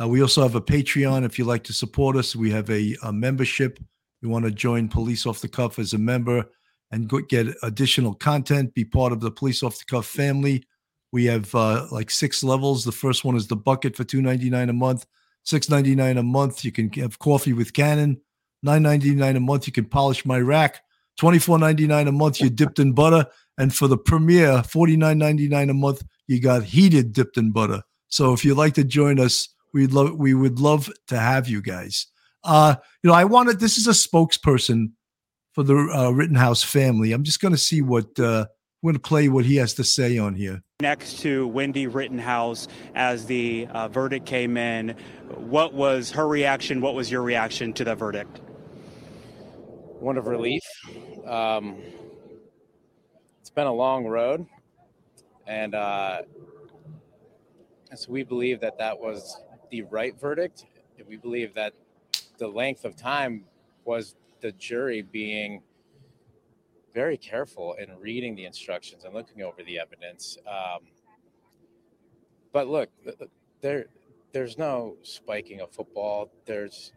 [0.00, 2.36] Uh, we also have a Patreon if you'd like to support us.
[2.36, 3.80] We have a, a membership.
[4.22, 6.44] You want to join Police Off the Cuff as a member
[6.92, 10.62] and go, get additional content, be part of the Police Off the Cuff family.
[11.10, 12.84] We have uh, like six levels.
[12.84, 15.06] The first one is the bucket for two ninety nine a month.
[15.42, 16.64] Six ninety nine a month.
[16.64, 18.20] You can have coffee with Cannon.
[18.62, 19.66] Nine ninety nine a month.
[19.66, 20.82] You can polish my rack.
[21.16, 22.40] Twenty four ninety nine a month.
[22.40, 23.26] You're dipped in butter.
[23.58, 26.02] And for the premiere, forty nine ninety nine a month.
[26.26, 27.82] You got heated dipped in butter.
[28.08, 31.60] So if you'd like to join us, we'd love we would love to have you
[31.62, 32.06] guys.
[32.44, 34.92] Uh, you know, I wanted this is a spokesperson
[35.52, 37.12] for the uh, Rittenhouse family.
[37.12, 38.46] I'm just going to see what uh,
[38.82, 40.62] I'm going to play what he has to say on here.
[40.80, 44.96] next to Wendy Rittenhouse as the uh, verdict came in.
[45.34, 46.80] What was her reaction?
[46.80, 48.40] What was your reaction to the verdict?
[50.00, 50.62] One of relief.
[51.26, 51.76] Um,
[53.40, 54.46] it's been a long road,
[55.46, 56.22] and uh,
[57.94, 60.64] so we believe that that was the right verdict.
[61.06, 61.74] We believe that
[62.38, 63.44] the length of time
[63.84, 65.62] was the jury being
[66.94, 70.38] very careful in reading the instructions and looking over the evidence.
[70.46, 70.80] Um,
[72.52, 73.86] but look, th- th- there,
[74.32, 76.30] there's no spiking of football.
[76.46, 76.92] There's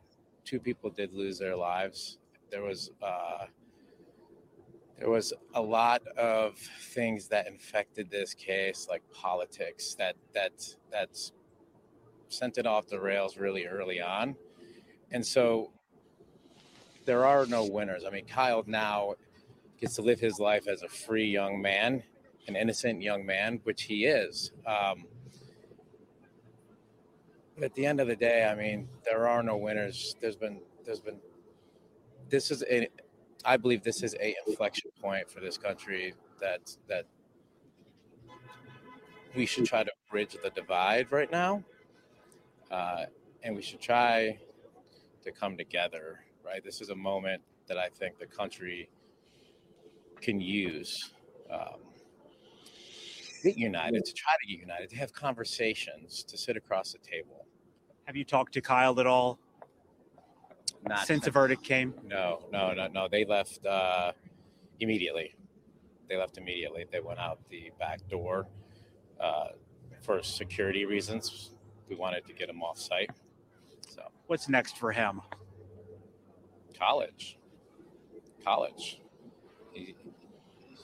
[0.45, 2.17] two people did lose their lives
[2.53, 3.45] there was uh,
[4.99, 6.55] there was a lot of
[6.93, 10.53] things that infected this case, like politics, that that
[10.91, 11.31] that's
[12.29, 14.35] sent it off the rails really early on,
[15.11, 15.71] and so
[17.05, 18.03] there are no winners.
[18.05, 19.15] I mean, Kyle now
[19.81, 22.03] gets to live his life as a free young man,
[22.47, 24.51] an innocent young man, which he is.
[24.67, 25.05] Um,
[27.55, 30.15] but at the end of the day, I mean, there are no winners.
[30.21, 31.19] There's been there's been
[32.33, 32.87] this is a
[33.45, 37.05] I believe this is a inflection point for this country that that
[39.35, 41.63] we should try to bridge the divide right now,
[42.71, 43.05] uh,
[43.43, 44.39] and we should try
[45.23, 46.21] to come together.
[46.43, 48.89] Right, this is a moment that I think the country
[50.19, 51.11] can use.
[51.51, 51.81] Um,
[53.43, 57.45] get united to try to get united to have conversations to sit across the table
[58.05, 59.37] Have you talked to Kyle at all
[60.87, 61.93] not since the verdict came?
[62.05, 63.07] No, no, no, no.
[63.07, 64.11] They left uh,
[64.79, 65.35] immediately.
[66.09, 66.85] They left immediately.
[66.91, 68.47] They went out the back door
[69.19, 69.49] uh,
[70.01, 71.51] for security reasons.
[71.89, 73.09] We wanted to get him off site.
[73.87, 75.21] So What's next for him?
[76.77, 77.37] college,
[78.43, 78.99] college.
[79.71, 79.95] He,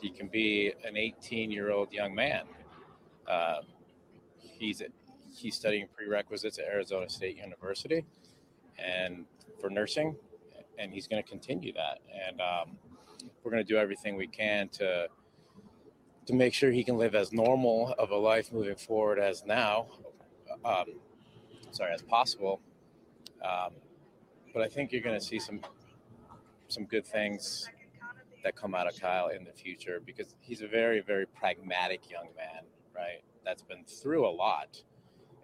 [0.01, 2.45] he can be an 18-year-old young man.
[3.27, 3.62] Uh,
[4.39, 4.81] he's
[5.35, 8.05] he's studying prerequisites at Arizona State University,
[8.77, 9.25] and
[9.60, 10.15] for nursing,
[10.78, 12.00] and he's going to continue that.
[12.28, 12.78] And um,
[13.43, 15.08] we're going to do everything we can to
[16.26, 19.88] to make sure he can live as normal of a life moving forward as now,
[20.63, 20.86] um,
[21.72, 22.62] sorry, as possible.
[23.43, 23.72] Um,
[24.54, 25.62] but I think you're going to see some
[26.67, 27.67] some good things
[28.43, 32.28] that come out of Kyle in the future because he's a very very pragmatic young
[32.38, 32.63] man,
[32.95, 33.24] right?
[33.43, 34.82] That's been through a lot,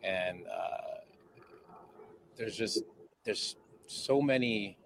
[0.03, 0.99] and uh,
[2.37, 2.83] there's just
[3.23, 3.55] there's
[3.87, 4.77] so many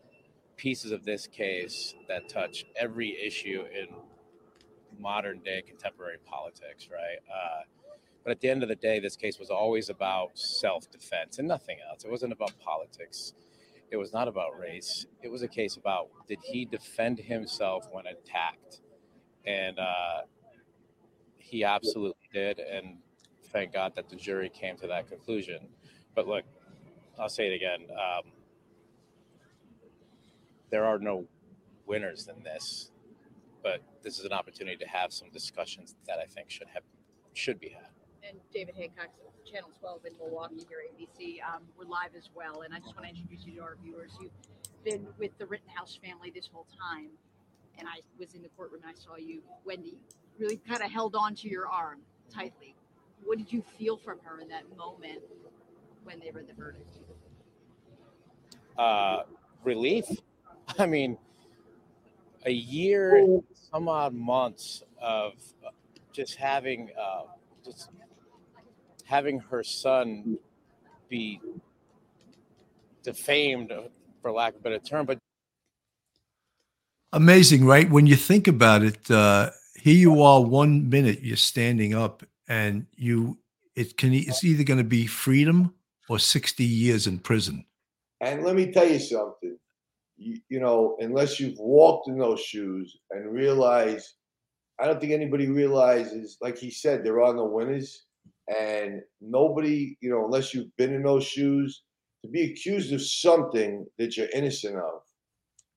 [0.57, 3.88] pieces of this case that touch every issue in
[4.99, 7.19] modern day contemporary politics, right?
[7.29, 7.62] Uh,
[8.23, 11.47] but at the end of the day, this case was always about self defense and
[11.47, 12.03] nothing else.
[12.03, 13.33] It wasn't about politics.
[13.91, 15.05] It was not about race.
[15.23, 18.81] It was a case about did he defend himself when attacked?
[19.45, 20.21] And uh,
[21.38, 22.59] he absolutely did.
[22.59, 22.97] And
[23.51, 25.69] thank God that the jury came to that conclusion.
[26.13, 26.43] But look,
[27.17, 27.88] I'll say it again.
[27.91, 28.31] Um,
[30.69, 31.25] there are no
[31.86, 32.91] winners in this,
[33.63, 36.84] but this is an opportunity to have some discussions that I think should have
[37.34, 37.89] should be had.
[38.27, 39.10] and David Hancock,
[39.49, 41.38] Channel 12 in Milwaukee here, ABC.
[41.41, 44.12] Um, we're live as well, and I just want to introduce you to our viewers.
[44.19, 44.32] You've
[44.84, 47.10] been with the Rittenhouse family this whole time,
[47.77, 49.97] and I was in the courtroom and I saw you, Wendy,
[50.38, 51.99] really kind of held on to your arm
[52.34, 52.75] tightly.
[53.23, 55.21] What did you feel from her in that moment
[56.03, 56.97] when they read the verdict?
[58.77, 59.23] Uh,
[59.63, 60.05] relief.
[60.84, 61.18] I mean,
[62.46, 65.34] a year, some odd months of
[65.65, 65.72] uh,
[66.13, 67.24] just having, uh,
[67.65, 67.89] just
[69.04, 70.38] having her son
[71.10, 71.42] be
[73.04, 73.82] defamed, uh,
[74.22, 75.18] for lack of a better term, but
[77.12, 77.89] Amazing, right?
[77.89, 80.44] When you think about it, uh, here you are.
[80.44, 83.39] One minute you're standing up, and you
[83.76, 85.74] it can e- it's either going to be freedom
[86.08, 87.65] or sixty years in prison.
[88.22, 89.58] And let me tell you something.
[90.19, 94.15] You, you know, unless you've walked in those shoes and realize,
[94.79, 98.05] I don't think anybody realizes, like he said, there are no winners.
[98.47, 101.84] And nobody, you know, unless you've been in those shoes,
[102.23, 105.01] to be accused of something that you're innocent of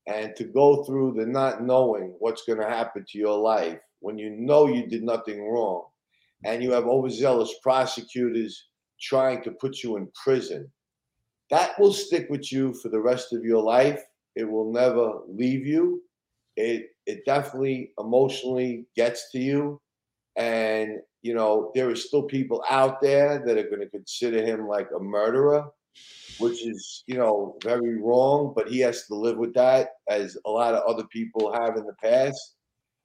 [0.07, 4.19] and to go through the not knowing what's going to happen to your life when
[4.19, 5.85] you know you did nothing wrong
[6.45, 8.69] and you have overzealous prosecutors
[9.01, 10.69] trying to put you in prison
[11.51, 14.03] that will stick with you for the rest of your life
[14.37, 16.03] it will never leave you.
[16.57, 19.81] It it definitely emotionally gets to you.
[20.37, 24.67] And you know there are still people out there that are going to consider him
[24.67, 25.65] like a murderer
[26.39, 30.51] which is you know very wrong but he has to live with that as a
[30.51, 32.57] lot of other people have in the past.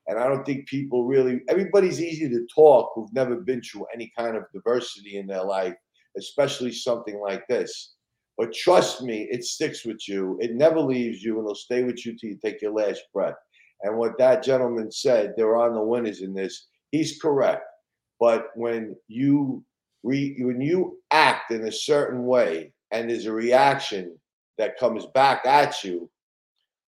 [0.07, 4.11] And i don't think people really everybody's easy to talk who've never been through any
[4.17, 5.75] kind of diversity in their life
[6.17, 7.96] especially something like this
[8.37, 12.05] but trust me it sticks with you it never leaves you and it'll stay with
[12.05, 13.35] you till you take your last breath
[13.83, 17.63] and what that gentleman said there are no winners in this he's correct
[18.19, 19.63] but when you
[20.03, 24.17] re, when you act in a certain way and there's a reaction
[24.57, 26.09] that comes back at you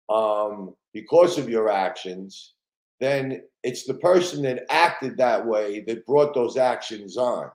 [0.10, 2.54] um, because of your actions,
[3.00, 7.50] then it's the person that acted that way that brought those actions on.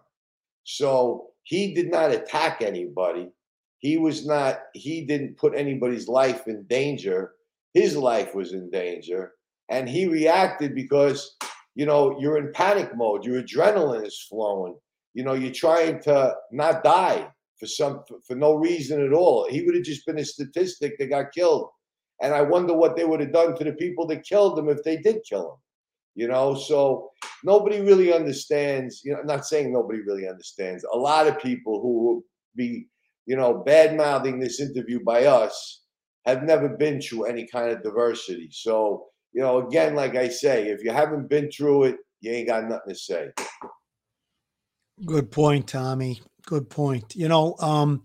[0.64, 3.30] So he did not attack anybody.
[3.80, 7.32] He was not, he didn't put anybody's life in danger.
[7.74, 9.32] His life was in danger.
[9.70, 11.36] And he reacted because,
[11.74, 14.76] you know, you're in panic mode, your adrenaline is flowing.
[15.14, 19.48] You know, you're trying to not die for some for, no reason at all.
[19.48, 21.68] He would have just been a statistic that got killed.
[22.22, 24.82] And I wonder what they would have done to the people that killed him if
[24.82, 25.58] they did kill him.
[26.16, 27.10] You know, so
[27.44, 29.02] nobody really understands.
[29.04, 30.84] You know, I'm not saying nobody really understands.
[30.92, 32.22] A lot of people who will
[32.56, 32.88] be,
[33.30, 35.82] you know, bad mouthing this interview by us
[36.26, 38.48] have never been through any kind of diversity.
[38.50, 42.48] So, you know, again, like I say, if you haven't been through it, you ain't
[42.48, 43.28] got nothing to say.
[45.06, 46.22] Good point, Tommy.
[46.44, 47.14] Good point.
[47.14, 48.02] You know, um,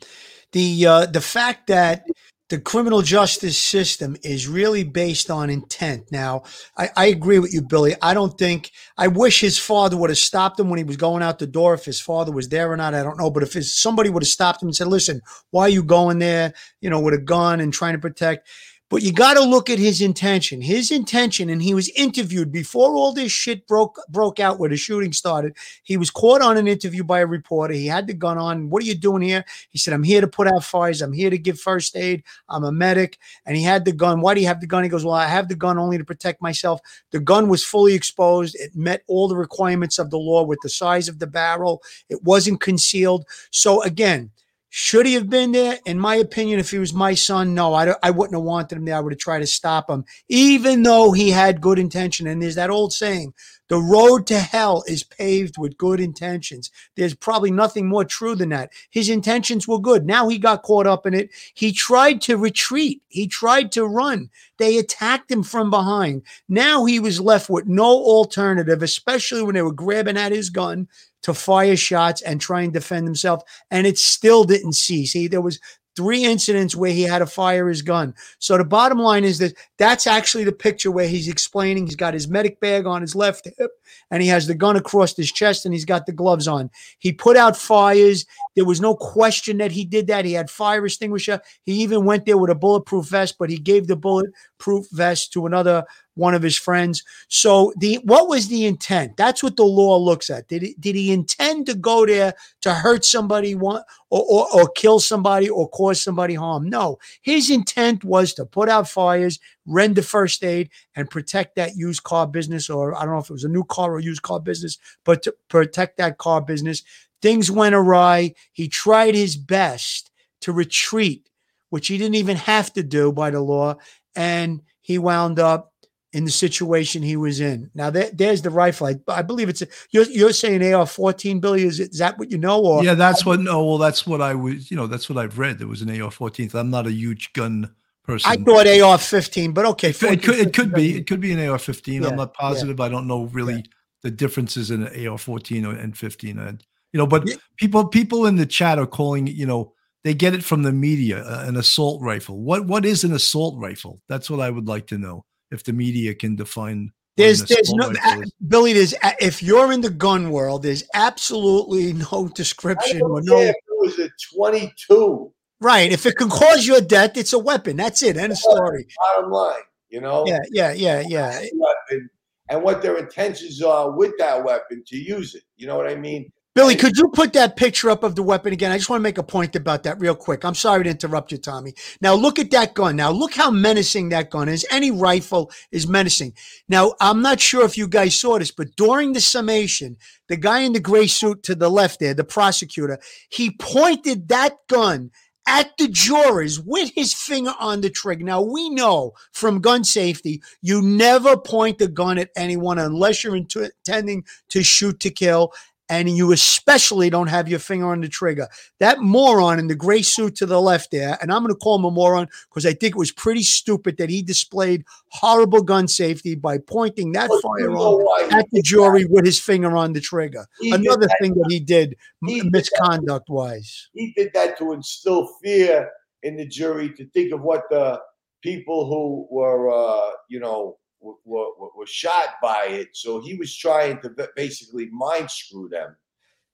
[0.51, 2.05] the uh, the fact that
[2.49, 6.11] the criminal justice system is really based on intent.
[6.11, 6.43] Now,
[6.77, 7.95] I, I agree with you, Billy.
[8.01, 11.23] I don't think I wish his father would have stopped him when he was going
[11.23, 11.73] out the door.
[11.73, 13.31] If his father was there or not, I don't know.
[13.31, 16.19] But if his, somebody would have stopped him and said, "Listen, why are you going
[16.19, 16.53] there?
[16.81, 18.47] You know, with a gun and trying to protect."
[18.95, 20.61] But you got to look at his intention.
[20.61, 24.77] His intention, and he was interviewed before all this shit broke broke out where the
[24.77, 25.57] shooting started.
[25.83, 27.73] He was caught on an interview by a reporter.
[27.73, 28.69] He had the gun on.
[28.69, 29.43] What are you doing here?
[29.69, 31.01] He said, "I'm here to put out fires.
[31.01, 32.23] I'm here to give first aid.
[32.47, 34.21] I'm a medic." And he had the gun.
[34.21, 34.83] Why do you have the gun?
[34.83, 36.79] He goes, "Well, I have the gun only to protect myself."
[37.11, 38.55] The gun was fully exposed.
[38.55, 41.83] It met all the requirements of the law with the size of the barrel.
[42.07, 43.25] It wasn't concealed.
[43.51, 44.31] So again.
[44.77, 45.79] Should he have been there?
[45.85, 48.83] In my opinion, if he was my son, no, I, I wouldn't have wanted him
[48.83, 48.97] there.
[48.97, 52.27] I would have tried to stop him, even though he had good intention.
[52.27, 53.33] And there's that old saying
[53.69, 56.71] the road to hell is paved with good intentions.
[56.97, 58.73] There's probably nothing more true than that.
[58.89, 60.05] His intentions were good.
[60.05, 61.29] Now he got caught up in it.
[61.53, 64.29] He tried to retreat, he tried to run.
[64.57, 66.23] They attacked him from behind.
[66.49, 70.89] Now he was left with no alternative, especially when they were grabbing at his gun
[71.25, 73.41] to fire shots and try and defend himself.
[73.71, 75.11] And it still didn't cease.
[75.11, 75.59] He, there was
[75.95, 78.13] three incidents where he had to fire his gun.
[78.37, 82.13] So the bottom line is that that's actually the picture where he's explaining he's got
[82.13, 83.71] his medic bag on his left hip
[84.11, 86.69] and he has the gun across his chest and he's got the gloves on.
[86.99, 88.27] He put out fires.
[88.55, 90.25] There was no question that he did that.
[90.25, 91.41] He had fire extinguisher.
[91.63, 95.47] He even went there with a bulletproof vest, but he gave the bulletproof vest to
[95.47, 95.85] another
[96.15, 97.03] one of his friends.
[97.27, 99.17] So the what was the intent?
[99.17, 100.47] That's what the law looks at.
[100.47, 104.99] Did he, did he intend to go there to hurt somebody or, or, or kill
[104.99, 106.69] somebody or cause somebody harm?
[106.69, 112.03] No, his intent was to put out fires, render first aid, and protect that used
[112.03, 114.39] car business, or I don't know if it was a new car or used car
[114.39, 116.83] business, but to protect that car business.
[117.21, 118.35] Things went awry.
[118.51, 120.11] He tried his best
[120.41, 121.29] to retreat,
[121.69, 123.77] which he didn't even have to do by the law.
[124.15, 125.73] And he wound up
[126.15, 127.69] in the situation he was in.
[127.75, 128.87] Now, there, there's the rifle.
[128.87, 131.63] I, I believe it's a, you're, you're saying AR 14, Billy.
[131.63, 132.63] Is, it, is that what you know?
[132.63, 133.41] Or Yeah, that's what.
[133.41, 134.71] No, well, that's what I was.
[134.71, 135.59] You know, that's what I've read.
[135.59, 136.55] There was an AR-14.
[136.55, 137.69] I'm not a huge gun
[138.05, 138.31] person.
[138.31, 139.89] I thought AR 15, but okay.
[139.89, 140.97] It could, it could 15 be.
[140.97, 142.01] It could be an AR-15.
[142.01, 142.39] Yeah, I'm not yeah.
[142.39, 142.79] positive.
[142.79, 143.61] I don't know really Yeah.
[144.03, 146.39] the differences in an AR-14 or- and 15.
[146.39, 146.63] And
[146.93, 147.35] you know, but Yeah.
[147.57, 149.27] people people in the chat are calling.
[149.27, 149.73] You know,
[150.05, 151.25] they get it from the media.
[151.25, 152.39] Uh, an assault rifle.
[152.39, 154.01] What what is an assault rifle?
[154.07, 155.25] That's what I would like to know.
[155.51, 156.91] If the media can define.
[157.17, 158.33] There's, there's no, rifle is.
[158.45, 163.55] Billy, there's, if you're in the gun world, there's absolutely no description or no, if
[163.55, 165.31] it was a 22.
[165.61, 165.91] right.
[165.91, 167.77] If it can cause you a death, it's a weapon.
[167.77, 168.17] That's it.
[168.17, 168.87] End of story.
[169.15, 170.25] Bottom line, you know.
[170.27, 171.39] Yeah, yeah, yeah, yeah.
[171.53, 172.09] Weapon
[172.49, 175.43] and what their intentions are with that weapon to use it.
[175.57, 176.31] You know what I mean?
[176.55, 178.71] Billy, could you put that picture up of the weapon again?
[178.71, 180.45] I just want to make a point about that real quick.
[180.45, 181.73] I'm sorry to interrupt you, Tommy.
[181.99, 182.95] Now look at that gun.
[182.95, 184.65] Now look how menacing that gun is.
[184.71, 186.33] Any rifle is menacing.
[186.69, 189.97] Now I'm not sure if you guys saw this, but during the summation,
[190.29, 194.55] the guy in the gray suit to the left there, the prosecutor, he pointed that
[194.69, 195.11] gun
[195.47, 198.23] at the jurors with his finger on the trigger.
[198.23, 203.35] Now we know from gun safety, you never point the gun at anyone unless you're
[203.35, 205.51] intending to shoot to kill
[205.89, 208.47] and you especially don't have your finger on the trigger.
[208.79, 211.77] That moron in the gray suit to the left there, and I'm going to call
[211.77, 215.87] him a moron because I think it was pretty stupid that he displayed horrible gun
[215.87, 219.93] safety by pointing that But you know firearm at the jury with his finger on
[219.93, 220.45] the trigger.
[220.59, 223.89] He Another that- thing that he did, he m- did misconduct wise.
[223.93, 225.89] he did that to instill fear
[226.23, 228.01] in the jury to think of what the
[228.41, 230.77] people who were, uh, you know,
[231.25, 232.89] were, were, shot by it.
[232.93, 235.95] So he was trying to basically mind screw them.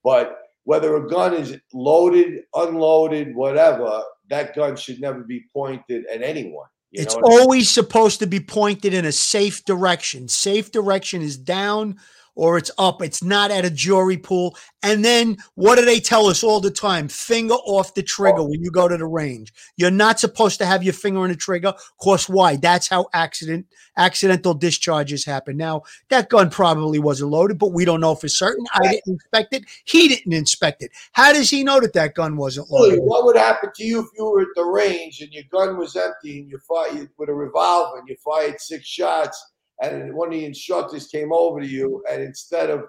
[0.03, 6.21] But whether a gun is loaded, unloaded, whatever, that gun should never be pointed at
[6.21, 6.67] anyone.
[6.91, 7.41] You It's know what I mean?
[7.41, 10.27] always supposed to be pointed in a safe direction.
[10.27, 11.97] Safe direction is down
[12.35, 13.01] or it's up.
[13.01, 14.55] It's not at a jury pool.
[14.83, 17.07] And then what do they tell us all the time?
[17.07, 19.53] Finger off the trigger when you go to the range.
[19.77, 21.69] You're not supposed to have your finger on the trigger.
[21.69, 22.55] Of course why?
[22.55, 23.67] That's how accident
[23.97, 25.57] accidental discharges happen.
[25.57, 28.65] Now that gun probably wasn't loaded, but we don't know for certain.
[28.73, 29.65] I didn't inspect it.
[29.85, 30.91] He didn't inspect it.
[31.11, 32.99] How does he know that that gun wasn't loaded?
[33.01, 35.95] what would happen to you if you were at the range and your gun was
[35.95, 39.50] empty and you fired with a revolver and you fired six shots
[39.81, 42.83] and one of the instructors came over to you and instead of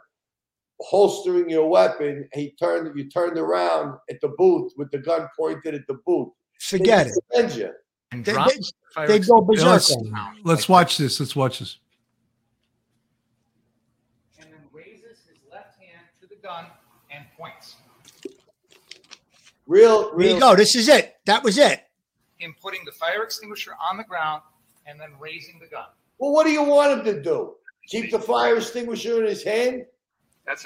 [0.81, 5.75] holstering your weapon, he turned you turned around at the booth with the gun pointed
[5.75, 6.29] at the booth.
[6.61, 7.13] Forget it.
[7.33, 7.71] They defend you.
[8.13, 9.67] and They, they, they go berserk.
[9.67, 9.97] let's
[10.45, 11.19] let's watch this.
[11.21, 11.79] Let's watch this.
[14.39, 16.67] and then raises his left hand to the gun
[17.11, 17.77] and points.
[19.67, 20.35] Real, There real.
[20.35, 20.57] you go.
[20.57, 21.15] This is it.
[21.27, 21.81] That was it.
[22.39, 24.43] Him putting the fire extinguisher on the ground
[24.87, 25.87] and then raising the gun.
[26.23, 27.55] Well, what do you want him to do?
[27.89, 29.87] Keep the fire extinguisher in his hand?
[30.47, 30.65] That's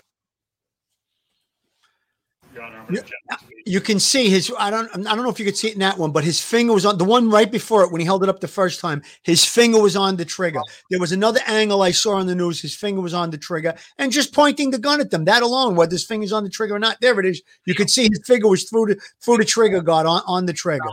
[2.61, 3.01] Honor, Yeah.
[3.31, 4.53] Uh, you can see his.
[4.59, 4.91] I don't.
[4.95, 6.85] I don't know if you could see it in that one, but his finger was
[6.85, 9.03] on the one right before it when he held it up the first time.
[9.23, 10.61] His finger was on the trigger.
[10.91, 12.61] There was another angle I saw on the news.
[12.61, 15.25] His finger was on the trigger and just pointing the gun at them.
[15.25, 17.43] That alone, whether his finger's on the trigger or not, there it is.
[17.65, 20.53] You could see his finger was through the through the trigger guard on, on the
[20.55, 20.85] trigger.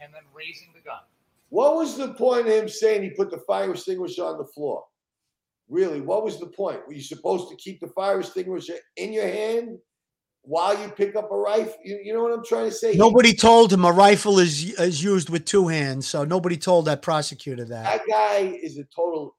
[0.00, 0.69] and then raising the gun.
[1.60, 4.82] What was the point of him saying he put the fire extinguisher on the floor?
[5.68, 6.80] Really, what was the point?
[6.86, 9.76] Were you supposed to keep the fire extinguisher in your hand
[10.40, 11.74] while you pick up a rifle?
[11.84, 12.92] You, you know what I'm trying to say?
[12.92, 16.86] He- Nobody told him a rifle is is used with two hands, so nobody told
[16.86, 17.84] that prosecutor that.
[17.84, 19.36] that guy is a total.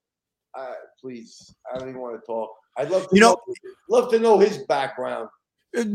[0.55, 2.51] Uh, please, I don't even want to talk.
[2.78, 3.38] I'd love to You know-
[3.89, 5.28] love to know his background.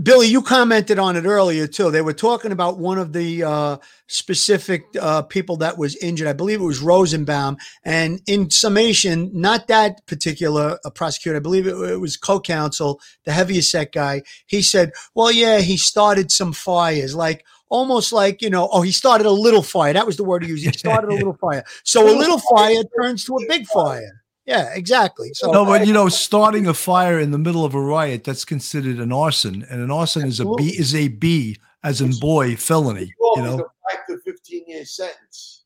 [0.03, 1.91] Billy, you commented on it earlier too.
[1.91, 6.29] They were talking about one of the uh, specific uh, people that was injured.
[6.29, 7.59] I believe it was Rosenbaum.
[7.85, 11.37] And in summation, not that particular uh, prosecutor.
[11.37, 14.23] I believe it, it was co-counsel, the heaviest set guy.
[14.47, 18.93] He said, "Well, yeah, he started some fires, like." Almost like, you know, oh, he
[18.93, 19.93] started a little fire.
[19.93, 20.65] That was the word he used.
[20.65, 21.65] He started a little fire.
[21.83, 24.23] So a little fire turns to a big fire.
[24.47, 25.31] Yeah, exactly.
[25.35, 28.45] So No, but you know, starting a fire in the middle of a riot, that's
[28.45, 29.67] considered an arson.
[29.69, 33.13] And an arson is a B is a B as in boy felony.
[33.37, 33.57] You know,
[33.91, 35.65] five to fifteen year sentence.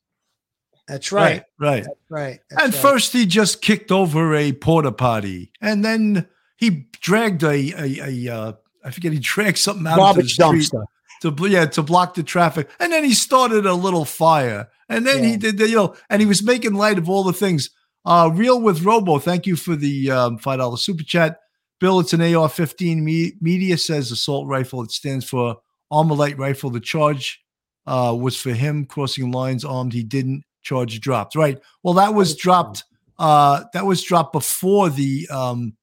[0.88, 1.44] That's right.
[1.58, 1.84] Right.
[1.84, 2.40] That's right.
[2.50, 2.82] That's and right.
[2.82, 6.26] first he just kicked over a porta potty, and then
[6.56, 8.52] he dragged a a, a uh,
[8.84, 10.84] I forget he dragged something out of the street dumpster.
[11.22, 15.22] to yeah to block the traffic, and then he started a little fire, and then
[15.22, 17.70] he did the, you know, and he was making light of all the things.
[18.04, 21.38] Uh, Real with Robo, thank you for the um, five dollar super chat.
[21.80, 24.82] Bill, it's an AR-15 me- media says assault rifle.
[24.82, 25.56] It stands for
[25.90, 26.68] Armalite rifle.
[26.68, 27.42] The charge
[27.86, 29.94] uh, was for him crossing lines armed.
[29.94, 31.34] He didn't charge dropped.
[31.34, 31.58] Right.
[31.82, 32.84] Well, that was dropped.
[33.18, 35.74] Uh, that was dropped before the um,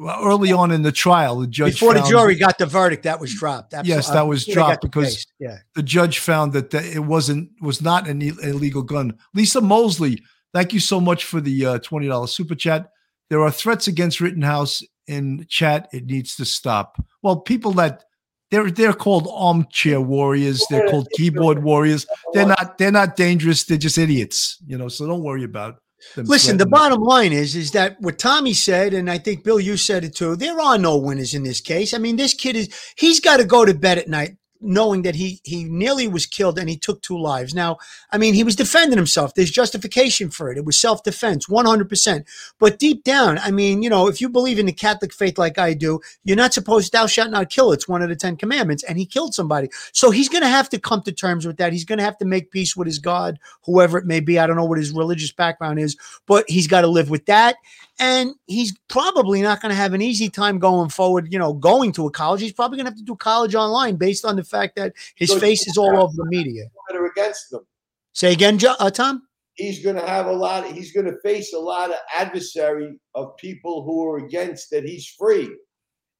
[0.00, 1.40] early on in the trial.
[1.40, 3.74] The judge Before the jury got the verdict, that was dropped.
[3.84, 5.26] Yes, that uh, was before dropped because case.
[5.38, 5.58] yeah.
[5.74, 9.16] the judge found that, that it wasn't was not an illegal gun.
[9.34, 10.22] Lisa Mosley,
[10.54, 12.90] thank you so much for the uh, twenty dollars super chat.
[13.28, 15.88] There are threats against Rittenhouse in chat.
[15.92, 17.02] It needs to stop.
[17.22, 18.04] Well, people that
[18.50, 20.64] they're they're called armchair warriors.
[20.68, 22.06] They're called keyboard warriors.
[22.32, 23.64] They're not they're not dangerous.
[23.64, 24.58] They're just idiots.
[24.66, 24.88] You know.
[24.88, 25.76] So don't worry about
[26.16, 26.26] them.
[26.26, 29.76] Listen, the bottom line is, is that what Tommy said, and I think Bill, you
[29.76, 30.34] said it too.
[30.34, 31.94] There are no winners in this case.
[31.94, 35.14] I mean, this kid is he's got to go to bed at night knowing that
[35.14, 37.54] he he nearly was killed and he took two lives.
[37.54, 37.78] Now,
[38.10, 39.34] I mean, he was defending himself.
[39.34, 40.58] There's justification for it.
[40.58, 41.88] It was self defense, 100.
[41.88, 42.26] percent
[42.58, 45.58] But deep down, I mean, you know, if you believe in the Catholic faith like
[45.58, 47.72] I do, you're not supposed thou shalt not kill.
[47.72, 49.68] It's one of the Ten Commandments, and he killed somebody.
[49.92, 51.72] So he's going to have to come to terms with that.
[51.72, 54.38] He's going to have to make peace with his God, whoever it may be.
[54.38, 55.96] I don't know what his religious background is,
[56.26, 57.56] but he's got to live with that.
[58.00, 61.92] And he's probably not going to have an easy time going forward, you know, going
[61.92, 62.40] to a college.
[62.40, 65.30] He's probably going to have to do college online based on the fact that his
[65.30, 66.64] So- face is all over the media.
[66.94, 67.66] are against them.
[68.14, 69.22] Say again, uh, Tom?
[69.54, 70.66] He's going to have a lot.
[70.72, 75.06] He's going to face a lot of adversary of people who are against that he's
[75.06, 75.50] free,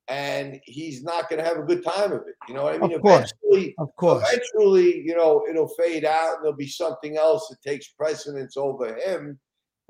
[0.09, 2.35] and he's not going to have a good time of it.
[2.49, 2.93] You know what I mean?
[2.95, 3.33] Of course.
[3.43, 4.23] Eventually, Of course.
[4.29, 8.95] eventually, you know, it'll fade out, and there'll be something else that takes precedence over
[8.95, 9.39] him.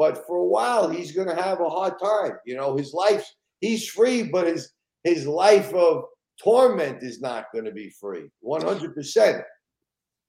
[0.01, 2.38] But for a while, he's going to have a hard time.
[2.46, 3.22] You know, his life.
[3.61, 4.72] He's free, but his
[5.05, 6.05] his life of
[6.42, 8.30] torment is not going to be free.
[8.40, 9.42] One hundred percent.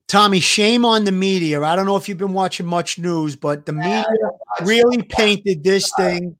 [0.08, 1.62] Tommy, shame on the media.
[1.62, 4.04] I don't know if you've been watching much news, but the media
[4.60, 6.36] really painted this thing.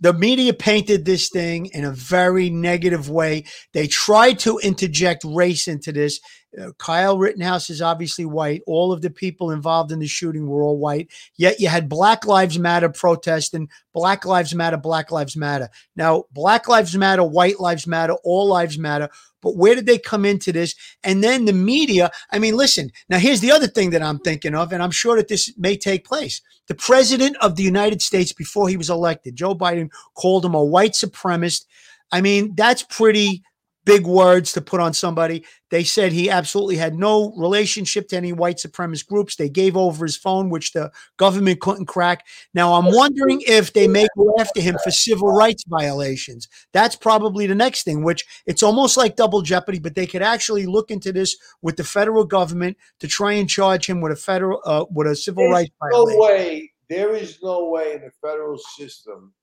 [0.00, 3.42] The media painted this thing in a very negative way.
[3.72, 6.20] They tried to interject race into this.
[6.56, 8.62] Uh, Kyle Rittenhouse is obviously white.
[8.66, 11.10] All of the people involved in the shooting were all white.
[11.36, 15.68] Yet you had Black Lives Matter protest and Black Lives Matter, Black Lives Matter.
[15.94, 19.08] Now, Black Lives Matter, White Lives Matter, all lives matter.
[19.40, 20.74] But where did they come into this?
[21.04, 22.10] And then the media.
[22.32, 25.16] I mean, listen, now here's the other thing that I'm thinking of, and I'm sure
[25.16, 26.40] that this may take place.
[26.66, 30.64] The president of the United States, before he was elected, Joe Biden, called him a
[30.64, 31.66] white supremacist.
[32.10, 33.42] I mean, that's pretty
[33.88, 35.44] big words to put on somebody.
[35.70, 39.36] They said he absolutely had no relationship to any white supremacist groups.
[39.36, 42.26] They gave over his phone, which the government couldn't crack.
[42.52, 46.48] Now, I'm wondering if they may go after him for civil rights violations.
[46.72, 50.66] That's probably the next thing, which it's almost like double jeopardy, but they could actually
[50.66, 54.60] look into this with the federal government to try and charge him with a federal,
[54.64, 56.20] uh, with a civil There's rights no violation.
[56.20, 56.72] way.
[56.90, 59.34] There is no way in the federal system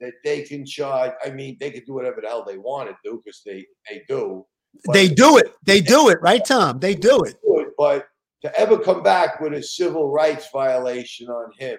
[0.00, 1.12] that they can charge.
[1.24, 4.02] I mean, they can do whatever the hell they want to do because they they
[4.08, 4.46] do.
[4.84, 5.52] but- They do it.
[5.64, 6.78] They do it, right, Tom?
[6.78, 7.36] They do it.
[7.76, 8.06] But
[8.42, 11.78] to ever come back with a civil rights violation on him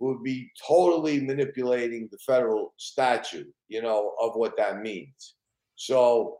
[0.00, 3.52] would be totally manipulating the federal statute.
[3.68, 5.34] You know of what that means.
[5.76, 6.38] So.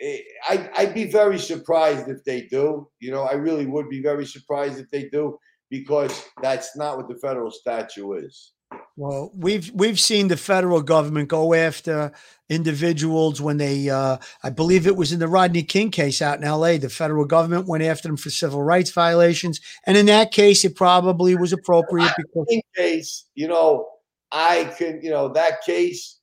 [0.00, 2.88] eh, I, I'd be very surprised if they do.
[3.00, 5.38] You know, I really would be very surprised if they do
[5.70, 8.52] because that's not what the federal statute is.
[8.96, 12.12] Well, we've we've seen the federal government go after
[12.48, 16.44] individuals when they, uh, I believe it was in the Rodney King case out in
[16.44, 16.78] L.A.
[16.78, 20.74] The federal government went after them for civil rights violations, and in that case, it
[20.74, 23.86] probably was appropriate because In case, you know,
[24.32, 26.18] I can, you know, that case,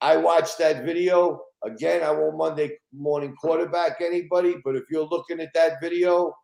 [0.00, 1.42] I watched that video.
[1.62, 6.34] Again, I won't Monday morning quarterback anybody, but if you're looking at that video,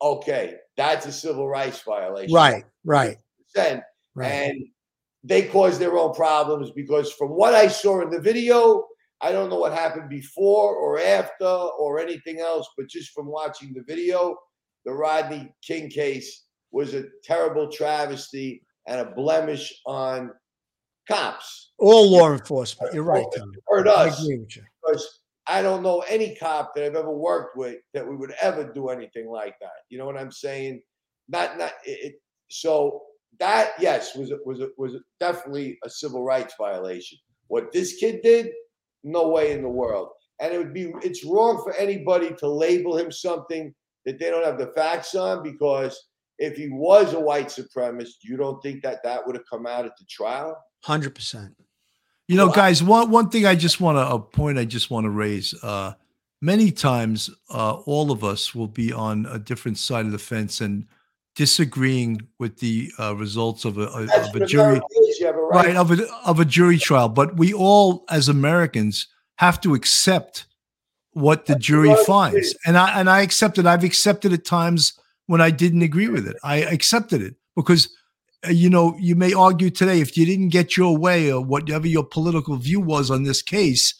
[0.00, 2.34] okay, that's a civil rights violation.
[2.34, 3.16] right, right,
[3.56, 3.82] 100%.
[4.14, 4.28] right.
[4.28, 4.64] And
[5.24, 8.84] they caused their own problems because from what I saw in the video,
[9.22, 13.72] I don't know what happened before or after or anything else, but just from watching
[13.72, 14.36] the video,
[14.84, 20.30] the Rodney King case was a terrible travesty and a blemish on
[21.08, 21.72] cops.
[21.78, 22.92] All law enforcement.
[22.92, 23.24] You're right.
[23.66, 24.62] Hurt I agree with you.
[24.84, 28.72] because I don't know any cop that I've ever worked with that we would ever
[28.72, 29.70] do anything like that.
[29.88, 30.82] You know what I'm saying?
[31.28, 32.20] Not not it, it-
[32.50, 33.00] so
[33.38, 37.18] that yes was was was definitely a civil rights violation.
[37.48, 38.50] What this kid did,
[39.02, 40.08] no way in the world.
[40.40, 43.74] And it would be it's wrong for anybody to label him something
[44.04, 45.98] that they don't have the facts on because
[46.38, 49.84] if he was a white supremacist, you don't think that that would have come out
[49.84, 50.56] at the trial?
[50.82, 51.54] Hundred percent.
[52.26, 54.90] You know, Well, guys, one one thing I just want to a point I just
[54.90, 55.54] want to raise.
[55.62, 55.94] Uh,
[56.40, 60.60] many times, uh, all of us will be on a different side of the fence
[60.60, 60.86] and
[61.34, 65.18] disagreeing with the uh, results of a, a- of a jury, America is.
[65.18, 65.66] You have a right.
[65.66, 65.76] right?
[65.76, 67.08] Of a of a jury trial.
[67.08, 70.46] But we all, as Americans, have to accept
[71.12, 72.06] what the jury right.
[72.06, 73.66] finds, and I and I accept it.
[73.66, 76.36] I've accepted at times when I didn't agree with it.
[76.42, 77.88] I accepted it because
[78.46, 81.86] uh, you know, you may argue today if you didn't get your way or whatever
[81.86, 83.94] your political view was on this case,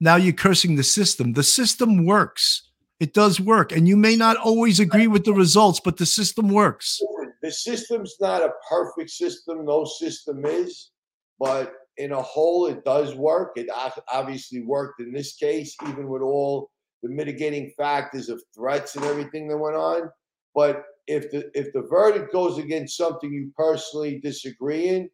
[0.00, 1.34] now you're cursing the system.
[1.34, 2.69] The system works.
[3.00, 3.72] It does work.
[3.72, 7.00] And you may not always agree with the results, but the system works.
[7.42, 9.64] the system's not a perfect system.
[9.64, 10.90] No system is,
[11.38, 13.52] but in a whole, it does work.
[13.56, 13.68] It
[14.12, 16.70] obviously worked in this case, even with all
[17.02, 20.10] the mitigating factors of threats and everything that went on.
[20.54, 25.10] But if the if the verdict goes against something you personally disagree in,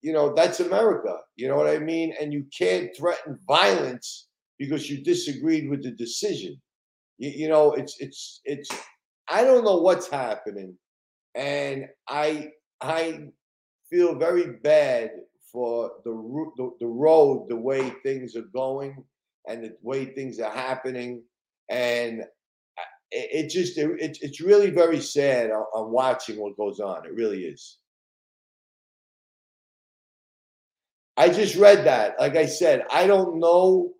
[0.00, 1.18] you know that's America.
[1.36, 2.14] You know what I mean?
[2.20, 6.60] And you can't threaten violence because you disagreed with the decision.
[7.20, 8.70] You, you know, it's it's it's.
[9.30, 10.76] I don't know what's happening
[11.36, 12.50] and I
[12.82, 13.28] I
[13.90, 15.12] feel very bad
[15.52, 16.12] for the
[16.58, 19.04] the, the road, the way things are going,
[19.48, 21.24] and the way things are happening,
[21.70, 22.24] and uh,
[23.12, 27.06] it, it just it, it's really very sad uh, on, on watching what goes on.
[27.06, 27.78] It really is.
[31.16, 32.16] I just read that.
[32.18, 33.92] Like I said, I don't know.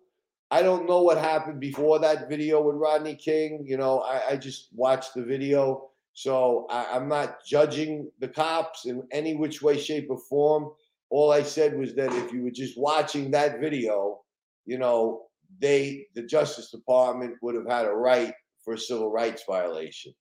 [0.51, 3.63] I don't know what happened before that video with Rodney King.
[3.65, 5.89] You know, I, I just watched the video.
[6.13, 10.71] So I, I'm not judging the cops in any which way, shape, or form.
[11.09, 14.19] All I said was that if you were just watching that video,
[14.65, 15.23] you know,
[15.59, 18.33] they, the Justice Department, would have had a right
[18.63, 20.13] for a civil rights violation.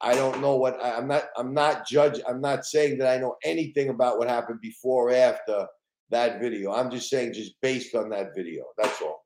[0.00, 1.24] I don't know what I, I'm not.
[1.36, 2.20] I'm not judge.
[2.28, 5.66] I'm not saying that I know anything about what happened before or after
[6.10, 6.72] that video.
[6.72, 8.64] I'm just saying, just based on that video.
[8.76, 9.24] That's all.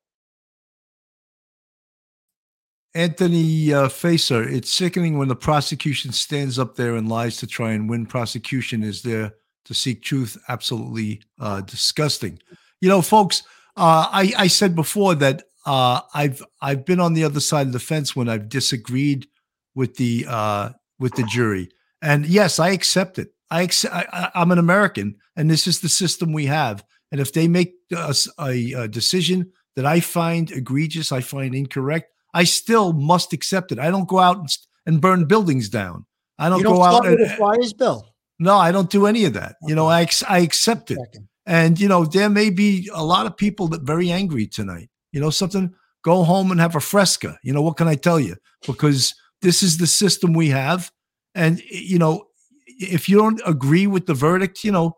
[2.95, 7.71] Anthony uh, Facer, it's sickening when the prosecution stands up there and lies to try
[7.71, 8.05] and win.
[8.05, 9.33] Prosecution is there
[9.65, 10.37] to seek truth.
[10.47, 12.39] Absolutely uh, disgusting.
[12.81, 13.43] You know, folks,
[13.77, 17.73] uh, I, I said before that uh, I've I've been on the other side of
[17.73, 19.27] the fence when I've disagreed
[19.73, 20.69] with the uh,
[20.99, 21.69] with the jury,
[22.01, 23.33] and yes, I accept it.
[23.49, 26.83] I, accept, I I'm an American, and this is the system we have.
[27.11, 32.12] And if they make us a, a decision that I find egregious, I find incorrect,
[32.33, 33.79] I still must accept it.
[33.79, 36.05] I don't go out and, and burn buildings down.
[36.39, 38.07] I don't, You don't go out and fires, Bill.
[38.39, 39.55] no, I don't do any of that.
[39.67, 40.97] You know, I ex- I accept it.
[41.45, 44.89] And you know, there may be a lot of people that very angry tonight.
[45.11, 45.73] You know, something
[46.03, 47.37] go home and have a fresca.
[47.43, 48.35] You know, what can I tell you?
[48.65, 50.91] Because this is the system we have,
[51.35, 52.25] and you know,
[52.65, 54.97] if you don't agree with the verdict, you know,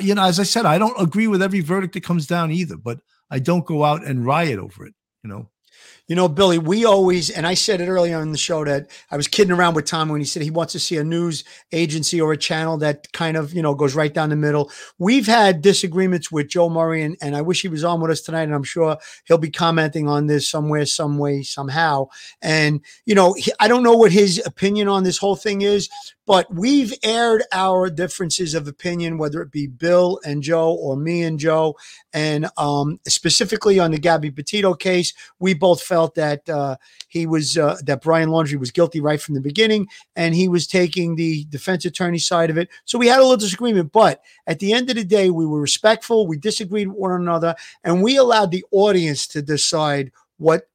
[0.00, 2.76] you know, as I said, I don't agree with every verdict that comes down either,
[2.76, 3.00] but
[3.30, 4.94] I don't go out and riot over it.
[5.24, 5.50] You know,
[6.06, 9.16] You know, Billy, we always, and I said it earlier in the show that I
[9.16, 12.20] was kidding around with Tom when he said he wants to see a news agency
[12.20, 14.70] or a channel that kind of, you know, goes right down the middle.
[14.98, 18.20] We've had disagreements with Joe Murray, and, and I wish he was on with us
[18.20, 18.42] tonight.
[18.42, 22.08] And I'm sure he'll be commenting on this somewhere, some way, somehow.
[22.42, 25.88] And, you know, he- I don't know what his opinion on this whole thing is,
[26.26, 31.22] but we've aired our differences of opinion, whether it be Bill and Joe or me
[31.22, 31.76] and Joe.
[32.12, 36.76] And um, specifically on the Gabby Petito case, we both felt that uh,
[37.08, 40.66] he was uh, that Brian Laundrie was guilty right from the beginning, and he was
[40.66, 42.68] taking the defense attorney side of it.
[42.84, 45.60] So we had a little disagreement, but at the end of the day, we were
[45.60, 46.26] respectful.
[46.26, 50.68] We disagreed with one another, and we allowed the audience to decide what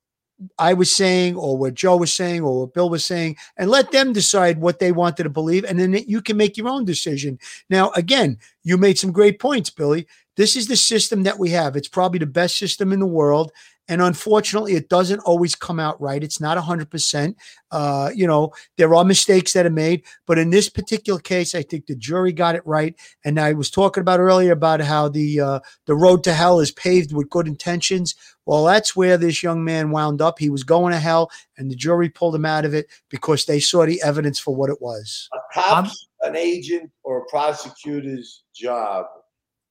[0.58, 3.92] I was saying or what Joe was saying or what Bill was saying and let
[3.92, 5.66] them decide what they wanted to believe.
[5.66, 7.40] And then you can make your own decision.
[7.70, 10.08] Now, again, you made some great points, Billy.
[10.36, 11.76] This is the system that we have.
[11.76, 13.52] It's probably the best system in the world.
[13.90, 16.24] And unfortunately, it doesn't always come out right.
[16.24, 17.36] It's not 100%.
[17.72, 20.04] Uh, you know, there are mistakes that are made.
[20.28, 22.96] But in this particular case, I think the jury got it right.
[23.26, 26.72] And I was talking about earlier about how the uh, the road to hell is
[26.72, 28.14] paved with good intentions.
[28.46, 30.38] Well, that's where this young man wound up.
[30.38, 33.60] He was going to hell, and the jury pulled him out of it because they
[33.60, 35.30] saw the evidence for what it was.
[35.34, 39.06] a cop's an agent or a prosecutor's job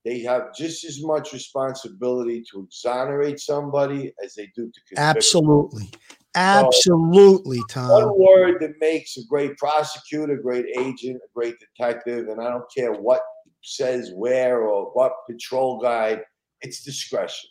[0.05, 4.99] they have just as much responsibility to exonerate somebody as they do to convict.
[4.99, 5.91] Absolutely.
[6.35, 7.91] Absolutely, Tom.
[7.91, 12.51] one word that makes a great prosecutor, a great agent, a great detective, and I
[12.51, 13.23] don't care what
[13.63, 16.23] says where or what patrol guide,
[16.61, 17.51] it's discretion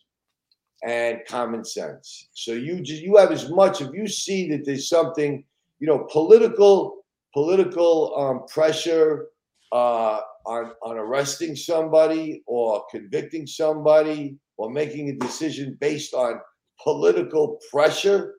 [0.83, 2.29] and common sense.
[2.33, 5.43] So you just you have as much if you see that there's something,
[5.79, 9.27] you know, political political um, pressure
[9.71, 16.39] uh, on on arresting somebody or convicting somebody or making a decision based on
[16.81, 18.35] political pressure.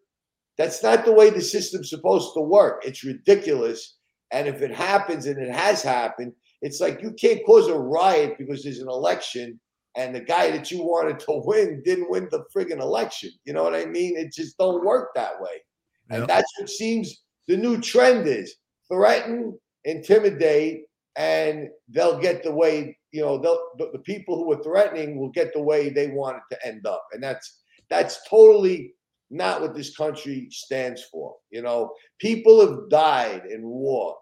[0.57, 2.83] That's not the way the system's supposed to work.
[2.85, 3.99] It's ridiculous.
[4.33, 8.37] And if it happens, and it has happened, it's like you can't cause a riot
[8.39, 9.61] because there's an election
[9.99, 13.31] and the guy that you wanted to win didn't win the friggin' election.
[13.45, 14.17] You know what I mean?
[14.17, 15.63] It just don't work that way.
[16.11, 18.55] And that's what seems the new trend is
[18.91, 20.85] threaten, intimidate,
[21.19, 25.31] and they'll get the way, you know, they'll, the, the people who are threatening will
[25.31, 27.05] get the way they want it to end up.
[27.12, 27.61] And that's
[27.91, 28.95] that's totally
[29.31, 31.35] not what this country stands for.
[31.51, 34.16] You know, people have died in war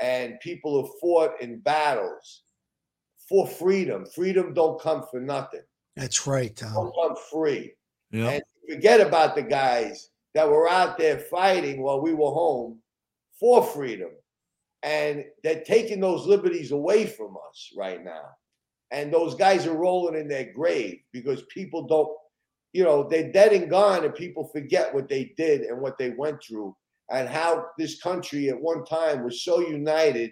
[0.00, 2.42] and people have fought in battles
[3.28, 4.04] for freedom.
[4.04, 5.62] Freedom don't come for nothing.
[5.96, 6.74] That's right, Tom.
[6.74, 7.72] Don't come free.
[8.10, 8.28] Yeah.
[8.28, 12.78] And forget about the guys that were out there fighting while we were home
[13.40, 14.10] for freedom.
[14.82, 18.24] And they're taking those liberties away from us right now.
[18.92, 22.08] And those guys are rolling in their grave because people don't,
[22.72, 26.10] you know, they're dead and gone, and people forget what they did and what they
[26.10, 26.76] went through,
[27.10, 30.30] and how this country at one time was so united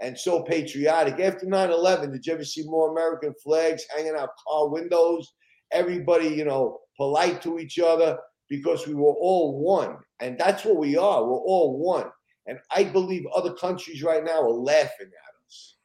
[0.00, 1.18] and so patriotic.
[1.18, 5.32] After 9 11, did you ever see more American flags hanging out car windows?
[5.72, 8.18] Everybody, you know, polite to each other
[8.48, 9.96] because we were all one.
[10.20, 11.24] And that's what we are.
[11.24, 12.10] We're all one.
[12.46, 15.76] And I believe other countries right now are laughing at us.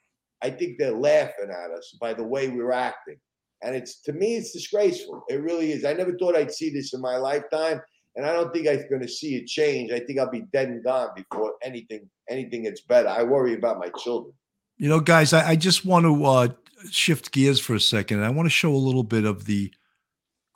[0.41, 3.17] I think they're laughing at us by the way we're acting.
[3.63, 5.23] And it's to me, it's disgraceful.
[5.29, 5.85] It really is.
[5.85, 7.81] I never thought I'd see this in my lifetime.
[8.15, 9.91] And I don't think I'm going to see it change.
[9.91, 13.09] I think I'll be dead and gone before anything anything gets better.
[13.09, 14.33] I worry about my children.
[14.77, 16.47] You know, guys, I, I just want to uh,
[16.89, 18.23] shift gears for a second.
[18.23, 19.71] I want to show a little bit of the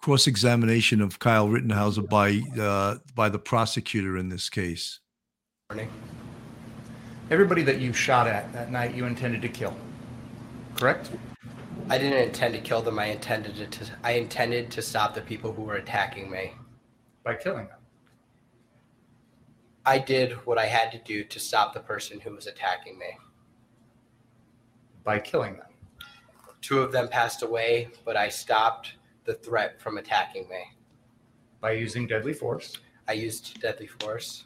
[0.02, 5.00] cross-examination of Kyle Rittenhauser by uh, by the prosecutor in this case.
[5.72, 5.90] Morning.
[7.30, 9.74] Everybody that you shot at that night, you intended to kill,
[10.76, 11.12] correct?
[11.90, 13.00] I didn't intend to kill them.
[13.00, 16.56] I intended to, to I intended to stop the people who were attacking me.
[17.24, 17.78] By killing them.
[19.86, 23.18] I did what I had to do to stop the person who was attacking me.
[25.06, 25.70] By killing them.
[26.60, 30.64] Two of them passed away, but I stopped the threat from attacking me.
[31.62, 34.46] By using deadly force I used deadly force.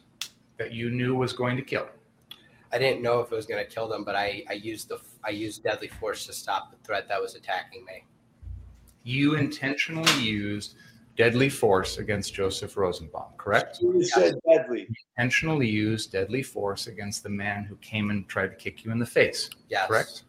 [0.58, 1.88] That you knew was going to kill.
[2.72, 4.98] I didn't know if it was going to kill them, but I, I used the
[5.24, 8.04] I used deadly force to stop the threat that was attacking me.
[9.02, 10.74] You intentionally used
[11.16, 13.78] deadly force against Joseph Rosenbaum, correct?
[13.80, 14.88] You said deadly.
[15.16, 18.98] Intentionally used deadly force against the man who came and tried to kick you in
[18.98, 19.86] the face, Yes.
[19.88, 20.24] correct?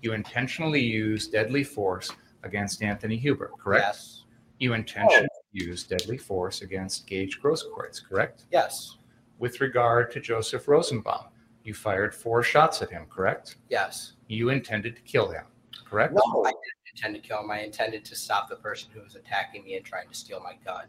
[0.00, 2.10] You intentionally used deadly force
[2.42, 3.84] against Anthony Huber, correct?
[3.86, 4.24] Yes.
[4.58, 8.44] You intentionally used deadly force against Gaige Grosskreutz, correct?
[8.50, 8.96] Yes.
[9.44, 11.26] With regard to Joseph Rosenbaum,
[11.64, 13.56] you fired four shots at him, correct?
[13.68, 14.14] Yes.
[14.26, 15.44] You intended to kill him,
[15.84, 16.14] correct?
[16.14, 16.44] No.
[16.46, 16.62] I didn't
[16.96, 17.50] intend to kill him.
[17.50, 20.54] I intended to stop the person who was attacking me and trying to steal my
[20.64, 20.86] gun.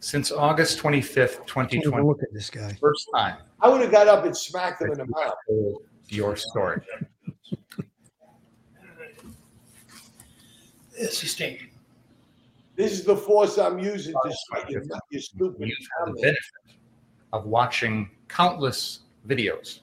[0.00, 2.04] Since August 25th, 2020.
[2.04, 2.76] look at this guy.
[2.80, 5.78] first time I would have got up and smacked him in the mouth.
[6.08, 6.80] your story.
[11.08, 11.68] Sustained.
[12.76, 15.68] This is the force I'm using to strike you, you stupid.
[15.68, 16.78] You've had the benefit
[17.32, 19.80] of watching countless videos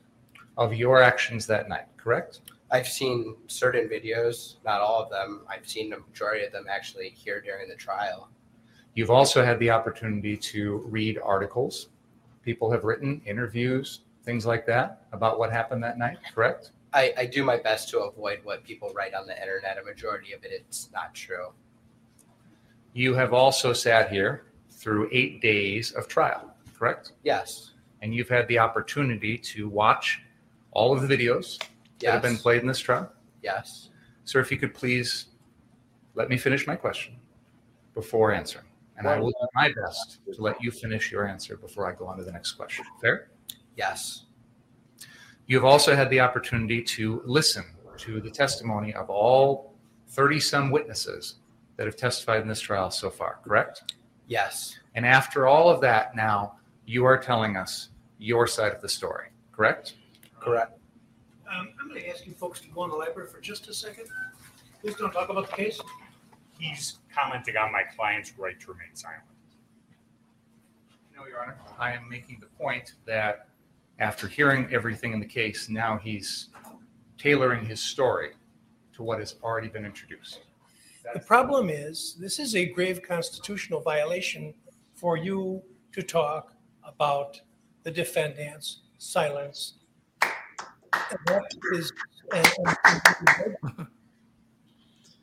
[0.57, 2.41] of your actions that night, correct?
[2.69, 5.41] I've seen certain videos, not all of them.
[5.49, 8.29] I've seen the majority of them actually here during the trial.
[8.93, 11.87] You've also had the opportunity to read articles.
[12.43, 16.71] People have written interviews, things like that about what happened that night, correct?
[16.93, 19.77] I, I do my best to avoid what people write on the internet.
[19.77, 21.53] A majority of it, it's not true.
[22.93, 27.13] You have also sat here through eight days of trial, correct?
[27.23, 27.71] Yes.
[28.01, 30.21] And you've had the opportunity to watch
[30.71, 31.61] all of the videos
[31.99, 32.41] that have been Yes.
[32.41, 33.11] played in this trial.
[33.41, 33.89] Yes.
[34.25, 35.27] Sir, if you could please
[36.15, 37.15] let me finish my question
[37.93, 38.65] before answering.
[38.97, 42.05] And I will do my best to let you finish your answer before I go
[42.05, 42.85] on to the next question.
[43.01, 43.29] Fair?
[43.75, 44.25] Yes.
[45.47, 47.63] You've also had the opportunity to listen
[47.97, 49.73] to the testimony of all
[50.09, 51.35] 30 some witnesses
[51.81, 53.95] that have testified in this trial so far, correct?
[54.27, 54.77] Yes.
[54.93, 59.29] And after all of that, now you are telling us your side of the story,
[59.51, 59.95] correct?
[60.39, 60.77] Correct.
[61.51, 63.73] Um, I'm going to ask you folks to go on the library for just a
[63.73, 64.05] second.
[64.79, 65.81] Please don't talk about the case.
[66.59, 69.23] He's commenting on my client's right to remain silent.
[71.17, 71.57] No, Your Honor.
[71.79, 73.47] I am making the point that
[73.97, 76.49] after hearing everything in the case, now he's
[77.17, 78.33] tailoring his story
[78.93, 80.41] to what has already been introduced.
[81.13, 84.53] The problem is, this is a grave constitutional violation
[84.93, 85.61] for you
[85.93, 87.41] to talk about
[87.83, 89.75] the defendant's silence.
[90.21, 91.43] And that
[91.73, 91.91] is,
[92.33, 92.47] and-
[93.77, 93.87] and-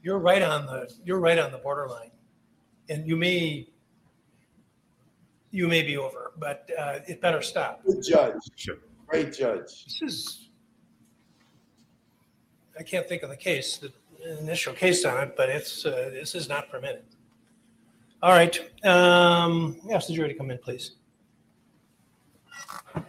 [0.03, 2.11] you're right on the, you're right on the borderline.
[2.89, 3.69] And you may,
[5.51, 7.85] you may be over, but uh, it better stop.
[7.85, 8.41] Good judge.
[9.07, 9.85] Great judge.
[9.85, 10.49] This is,
[12.79, 13.93] I can't think of the case, the
[14.41, 17.03] initial case on it, but it's, uh, this is not permitted.
[18.23, 20.93] All right, um, ask the jury to come in, please.
[22.97, 23.03] I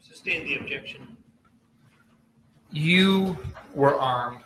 [0.00, 1.16] sustain the objection.
[2.70, 3.36] You
[3.74, 4.40] were armed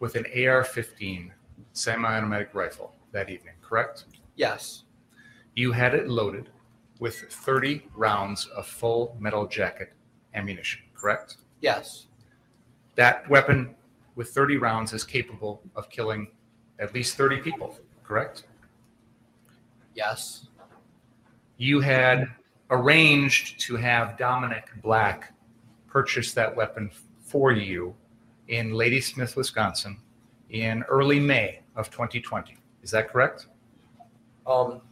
[0.00, 1.30] with an AR-15
[1.72, 4.04] semi-automatic rifle that evening, correct?
[4.36, 4.84] Yes,
[5.54, 6.48] You had it loaded
[7.00, 9.92] with 30 rounds of full metal jacket
[10.34, 11.36] ammunition, correct?
[11.60, 12.06] yes,
[12.96, 13.74] That weapon
[14.20, 16.28] with 30 rounds is capable of killing
[16.78, 18.44] at least 30 people, correct?
[19.94, 20.46] yes,
[21.56, 22.28] You had
[22.68, 25.32] arranged to have Dominic Black
[25.86, 26.90] purchase that weapon
[27.22, 27.94] for you
[28.48, 29.96] in Ladysmith, Wisconsin
[30.50, 32.58] in early May of 2020.
[32.82, 33.46] Is that correct?
[34.46, 34.82] Um,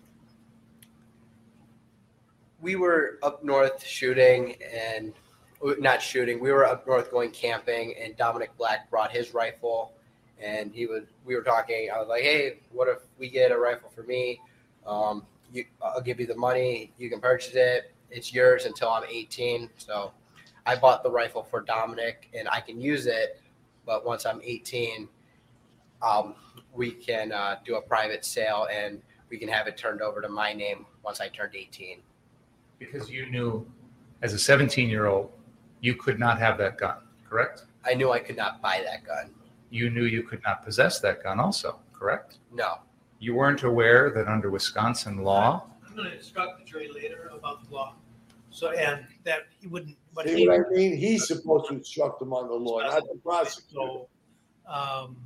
[2.63, 5.13] we were up north shooting and
[5.63, 6.41] not shooting.
[6.41, 9.93] We were up north going camping, and Dominic Black brought his rifle,
[10.41, 11.05] and he was.
[11.25, 11.91] We were talking.
[11.95, 14.41] I was like, "Hey, what if we get a rifle for me?
[14.87, 16.93] Um, you, I'll give you the money.
[16.99, 17.93] You can purchase it.
[18.11, 20.13] It's yours until I'm 18." So,
[20.67, 23.41] I bought the rifle for Dominic, and I can use it.
[23.85, 25.09] But once I'm 18,
[26.03, 26.35] um,
[26.73, 29.01] we can uh, do a private sale, and
[29.31, 31.99] we can have it turned over to my name once I turned 18.
[32.79, 33.67] Because you knew
[34.23, 35.31] as a 17 year old,
[35.81, 36.97] you could not have that gun,
[37.29, 37.65] correct?
[37.85, 39.31] I knew I could not buy that gun.
[39.71, 42.39] You knew you could not possess that gun, also, correct?
[42.53, 42.79] No.
[43.19, 47.69] You weren't aware that under Wisconsin law, I'm going to instruct the jury later about
[47.69, 47.95] the law.
[48.51, 50.49] So, and that he wouldn't, but See he.
[50.49, 50.97] what I mean?
[50.97, 53.67] He's supposed to instruct them on the law, not the prosecutor.
[53.75, 54.09] So,
[54.67, 55.17] um,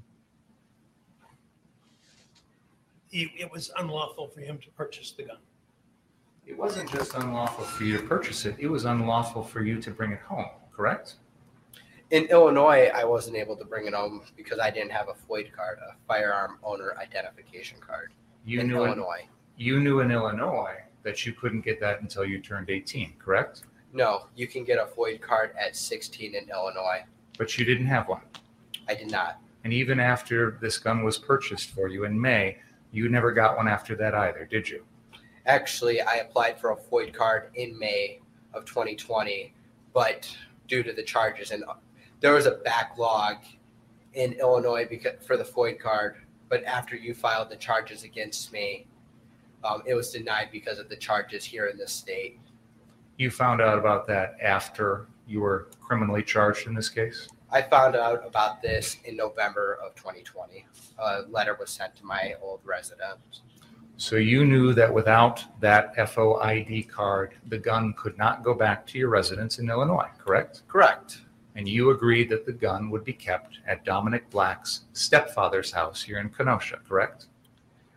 [3.10, 5.36] he, it was unlawful for him to purchase the gun.
[6.46, 9.90] It wasn't just unlawful for you to purchase it, it was unlawful for you to
[9.90, 11.14] bring it home, correct?
[12.10, 15.52] In Illinois, I wasn't able to bring it home because I didn't have a FOID
[15.52, 18.12] card, a firearm owner identification card.
[18.44, 19.26] You in knew in, Illinois.
[19.56, 23.62] you knew in Illinois that you couldn't get that until you turned 18, correct?
[23.94, 27.02] No, you can get a FOID card at 16 in Illinois.
[27.38, 28.20] But you didn't have one.
[28.88, 29.38] I did not.
[29.64, 32.58] And even after this gun was purchased for you in May,
[32.90, 34.84] you never got one after that either, did you?
[35.46, 38.20] Actually, I applied for a FOID card in May
[38.54, 39.52] of 2020,
[39.92, 40.34] but
[40.68, 41.64] due to the charges and
[42.20, 43.38] there was a backlog
[44.14, 46.16] in Illinois because for the FOID card.
[46.48, 48.86] But after you filed the charges against me,
[49.64, 52.38] um, it was denied because of the charges here in this state.
[53.16, 57.28] You found out about that after you were criminally charged in this case?
[57.50, 60.66] I found out about this in November of 2020.
[60.98, 63.42] A letter was sent to my old residence.
[64.02, 68.98] So you knew that without that FOID card, the gun could not go back to
[68.98, 70.62] your residence in Illinois, correct?
[70.66, 71.20] Correct.
[71.54, 76.18] And you agreed that the gun would be kept at Dominic Black's stepfather's house here
[76.18, 77.26] in Kenosha, correct?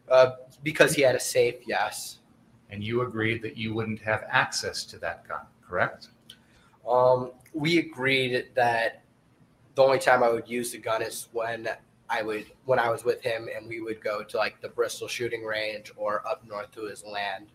[0.07, 2.19] Uh, because he had a safe, yes.
[2.69, 6.09] And you agreed that you wouldn't have access to that gun, correct?
[6.87, 9.01] Um, we agreed that
[9.73, 11.67] the only time I would use the gun is when
[12.09, 15.07] I would when I was with him and we would go to like the Bristol
[15.07, 17.47] shooting range or up north to his land.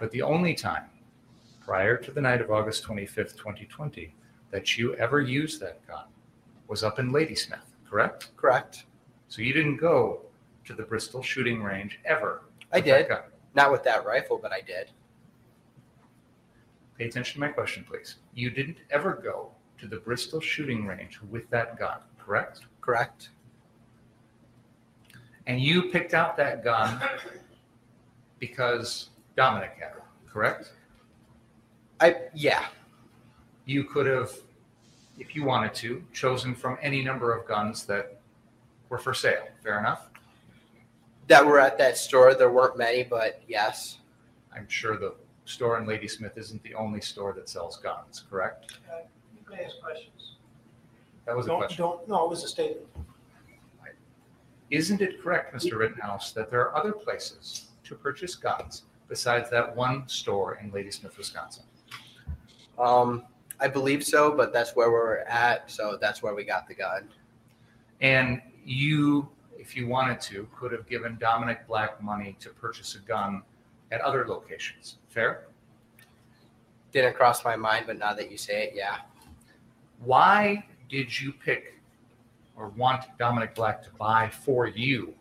[0.00, 0.84] But the only time
[1.64, 4.14] prior to the night of August 25th, 2020,
[4.50, 6.04] that you ever used that gun
[6.68, 8.30] was up in Ladysmith, correct?
[8.36, 8.84] Correct.
[9.28, 10.20] So you didn't go
[10.66, 12.42] to the Bristol shooting range ever.
[12.72, 13.08] I did.
[13.54, 14.90] Not with that rifle, but I did.
[16.98, 18.16] Pay attention to my question, please.
[18.34, 22.60] You didn't ever go to the Bristol shooting range with that gun, correct?
[22.80, 23.30] Correct.
[25.46, 27.00] And you picked out that gun
[28.38, 30.72] because Dominic had it, correct?
[32.00, 32.66] I yeah.
[33.66, 34.32] You could have,
[35.18, 38.18] if you wanted to, chosen from any number of guns that
[38.88, 39.44] were for sale.
[39.62, 40.08] Fair enough?
[41.28, 42.34] That were at that store.
[42.34, 43.98] There weren't many, but yes.
[44.54, 45.14] I'm sure the
[45.46, 48.74] store in Ladysmith isn't the only store that sells guns, correct?
[48.90, 48.98] Uh,
[49.34, 50.36] You can ask questions.
[51.26, 51.82] That was a Don't, question.
[51.82, 52.86] don't, no, it was a statement.
[54.74, 55.78] Isn't it correct, Mr.
[55.78, 61.16] Rittenhouse, that there are other places to purchase guns besides that one store in Ladysmith,
[61.16, 61.62] Wisconsin?
[62.76, 63.22] Um,
[63.60, 67.08] I believe so, but that's where we're at, so that's where we got the gun.
[68.00, 72.98] And you, if you wanted to, could have given Dominic Black money to purchase a
[72.98, 73.42] gun
[73.92, 74.96] at other locations.
[75.08, 75.44] Fair?
[76.90, 78.98] Didn't cross my mind, but now that you say it, yeah.
[80.00, 81.73] Why did you pick
[82.56, 85.14] or want Dominic Black to buy for you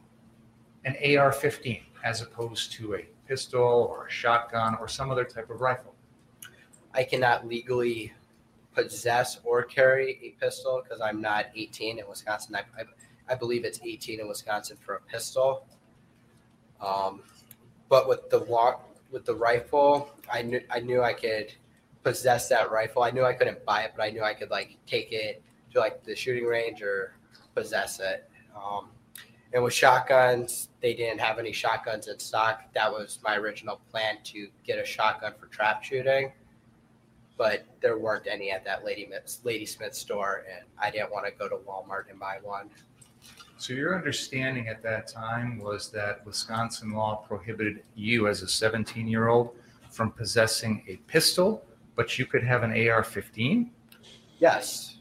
[0.86, 3.62] an AR 15 as opposed to a pistol
[3.92, 5.94] or a shotgun or some other type of rifle?
[6.94, 8.14] I cannot legally
[8.74, 12.56] possess or carry a pistol because I'm not 18 in Wisconsin.
[12.56, 15.66] I, I, I believe it's 18 in Wisconsin for a pistol.
[16.82, 17.22] Um,
[17.90, 21.54] but with the walk with the rifle, I knew I knew I could
[22.04, 23.04] possess that rifle.
[23.04, 25.80] I knew I couldn't buy it, but I knew I could like take it to
[25.80, 27.14] like the shooting range or
[27.56, 28.30] possess it.
[28.56, 28.89] Um,
[29.54, 32.64] and with shotguns, they didn't have any shotguns in stock.
[32.74, 36.34] That was my original plan to get a shotgun for trap shooting,
[37.38, 39.08] but there weren't any at that Lady
[39.43, 42.70] Lady Smith store, and I didn't want to go to Walmart and buy one.
[43.58, 49.08] So your understanding at that time was that Wisconsin law prohibited you as a 17
[49.08, 49.56] year old
[49.89, 51.64] from possessing a pistol,
[51.95, 53.72] but you could have an AR 15?
[54.39, 54.93] Yes.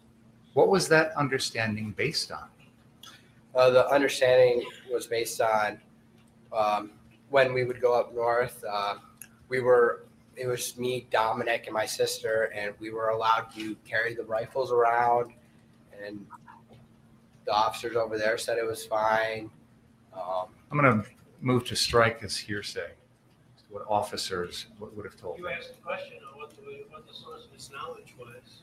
[0.55, 2.45] What was that understanding based on?
[3.55, 5.79] Uh, the understanding was based on
[6.53, 6.91] um,
[7.31, 8.63] when we would go up north.
[8.69, 8.97] Uh,
[9.49, 10.05] we were,
[10.37, 14.73] it was me, Dominic, and my sister, and we were allowed to carry the rifles
[14.73, 15.33] around.
[16.05, 16.27] And
[17.45, 19.51] the officers over there said it was fine.
[20.15, 21.09] Um, I'm going to
[21.41, 22.91] move to strike as hearsay.
[23.71, 25.53] What officers would would have told You me.
[25.57, 28.62] asked a question on what the, what the source of his knowledge was.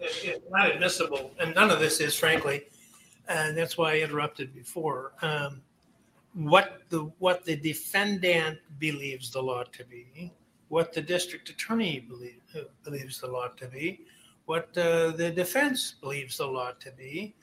[0.00, 2.66] It- It's not admissible, and none of this is frankly,
[3.28, 5.12] and that's why I interrupted before.
[5.22, 5.62] Um,
[6.34, 10.30] What the, what the defendant believes the law to be,
[10.68, 14.02] what the district attorney believe, uh, believes the law to be,
[14.44, 17.34] what uh, the defense believes the law to be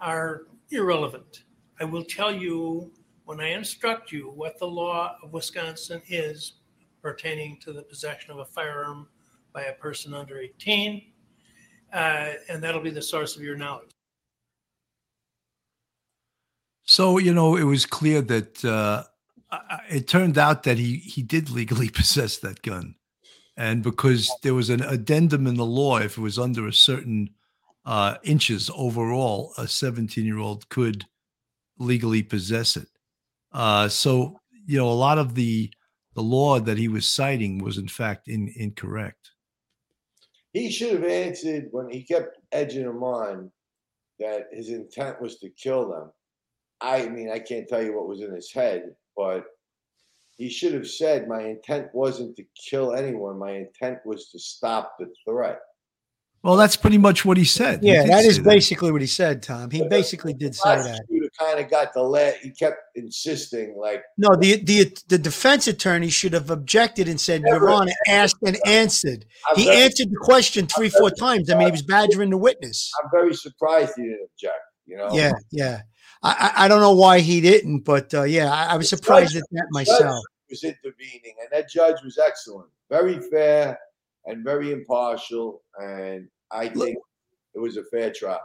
[0.00, 1.42] are irrelevant.
[1.80, 2.90] I will tell you,
[3.26, 6.54] when I instruct you, what the law of Wisconsin is
[7.02, 9.08] pertaining to the possession of a firearm
[9.52, 11.02] by a person under 18,
[11.92, 13.90] uh, and that'll be the source of your knowledge.
[16.84, 19.04] So you know, it was clear that uh,
[19.90, 22.94] it turned out that he he did legally possess that gun,
[23.56, 27.30] and because there was an addendum in the law, if it was under a certain
[27.84, 31.06] uh, inches overall, a 17 year old could
[31.78, 32.88] legally possess it.
[33.52, 35.70] Uh, so you know, a lot of the
[36.14, 39.30] the law that he was citing was in fact in, incorrect.
[40.52, 43.50] He should have answered when he kept edging them on
[44.18, 46.10] that his intent was to kill them.
[46.80, 49.44] I mean, I can't tell you what was in his head, but
[50.36, 53.38] he should have said, My intent wasn't to kill anyone.
[53.38, 55.58] My intent was to stop the threat.
[56.42, 57.80] Well, that's pretty much what he said.
[57.82, 59.70] Yeah, did that is say basically what he said, Tom.
[59.70, 61.00] He basically did say that.
[61.38, 62.38] Kind of got the let.
[62.38, 67.42] He kept insisting, like, No, the the the defense attorney should have objected and said,
[67.46, 69.24] Your Honor, asked and answered.
[69.54, 71.50] He very- answered the question three, four times.
[71.50, 72.90] I mean, he was badgering the witness.
[73.02, 74.58] I'm very surprised he didn't object.
[74.86, 75.10] You know?
[75.12, 75.82] Yeah, yeah.
[76.22, 79.44] I I, don't know why he didn't, but uh, yeah, I, I was surprised at
[79.52, 80.24] that myself.
[80.50, 83.78] was intervening, and that judge was excellent, very fair
[84.26, 86.98] and very impartial, and I think
[87.54, 88.40] it was a fair trial.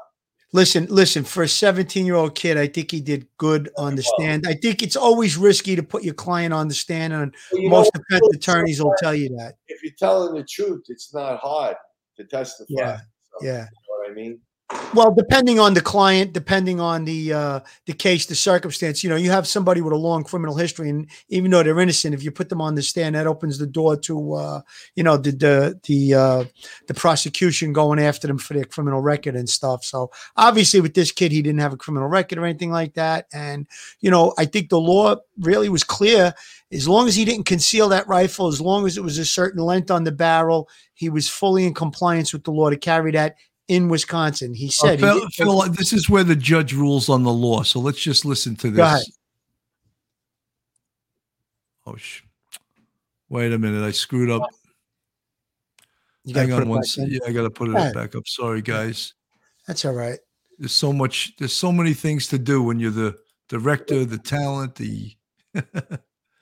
[0.53, 1.23] Listen, listen.
[1.23, 4.45] For a 17 year old kid, I think he did good on the stand.
[4.47, 7.91] I think it's always risky to put your client on the stand, and Well, most
[7.95, 9.55] know, defense attorneys will tell you that.
[9.67, 11.75] If you're telling the truth, it's not hard
[12.17, 12.65] to testify.
[12.69, 13.51] Yeah, So, yeah.
[13.51, 14.39] You know what I mean?
[14.93, 19.15] Well, depending on the client, depending on the uh, the case, the circumstance, you know,
[19.15, 22.31] you have somebody with a long criminal history, and even though they're innocent, if you
[22.31, 24.61] put them on the stand, that opens the door to, uh,
[24.95, 26.43] you know, the the the uh,
[26.85, 29.83] the prosecution going after them for their criminal record and stuff.
[29.83, 33.25] So obviously, with this kid, he didn't have a criminal record or anything like that,
[33.33, 33.67] and
[33.99, 36.35] you know, I think the law really was clear.
[36.71, 39.63] As long as he didn't conceal that rifle, as long as it was a certain
[39.63, 43.35] length on the barrel, he was fully in compliance with the law to carry that
[43.67, 44.53] in Wisconsin.
[44.53, 47.31] He Uh, said, he Phil, didn't- Phil, this is where the judge rules on the
[47.33, 47.63] law.
[47.63, 49.11] So let's just listen to this.
[51.85, 52.21] Oh, sh-
[53.29, 53.83] wait a minute.
[53.83, 54.43] I screwed up.
[56.23, 57.11] You Hang on one second.
[57.11, 58.25] Yeah, I got to put it back up.
[58.27, 59.13] Sorry, guys.
[59.67, 60.19] That's all right.
[60.57, 61.33] There's so much.
[61.37, 63.17] There's so many things to do when you're the
[63.49, 65.15] director, the talent, the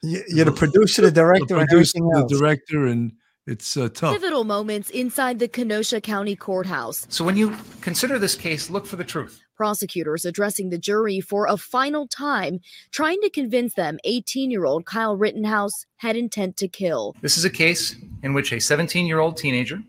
[0.03, 3.11] You- You're the producer, the director, and producer, everything the director, and
[3.47, 4.13] it's uh, tough.
[4.13, 7.07] Pivotal moments inside the Kenosha County Courthouse.
[7.09, 9.41] So when you consider this case, look for the truth.
[9.57, 12.59] Prosecutors addressing the jury for a final time,
[12.91, 17.15] trying to convince them 18 year old Kyle Rittenhouse had intent to kill.
[17.21, 19.81] This is a case in which a 17 year old teenager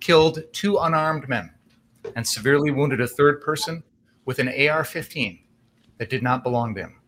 [0.00, 1.50] killed two unarmed men
[2.14, 3.82] and severely wounded a third person
[4.24, 5.38] with an AR 15
[5.98, 7.00] that did not belong to him.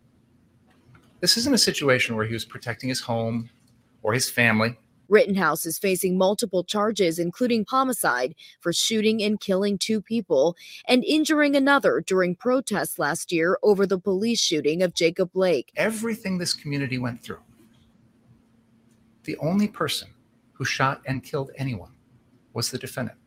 [1.19, 3.49] This isn't a situation where he was protecting his home
[4.01, 4.77] or his family.
[5.09, 10.55] Rittenhouse is facing multiple charges, including homicide for shooting and killing two people
[10.85, 15.71] and injuring another during protests last year over the police shooting of Jacob Blake.
[15.75, 17.41] Everything this community went through,
[19.23, 20.09] the only person
[20.53, 21.91] who shot and killed anyone
[22.53, 23.17] was the defendant.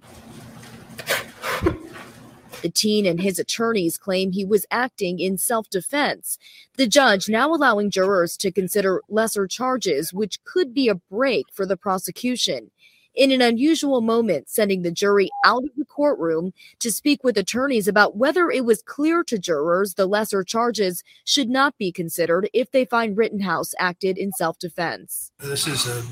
[2.63, 6.39] The teen and his attorneys claim he was acting in self defense.
[6.77, 11.67] The judge now allowing jurors to consider lesser charges, which could be a break for
[11.67, 12.71] the prosecution.
[13.15, 17.87] In an unusual moment, sending the jury out of the courtroom to speak with attorneys
[17.87, 22.71] about whether it was clear to jurors the lesser charges should not be considered if
[22.71, 25.33] they find Rittenhouse acted in self defense.
[25.41, 26.03] This is a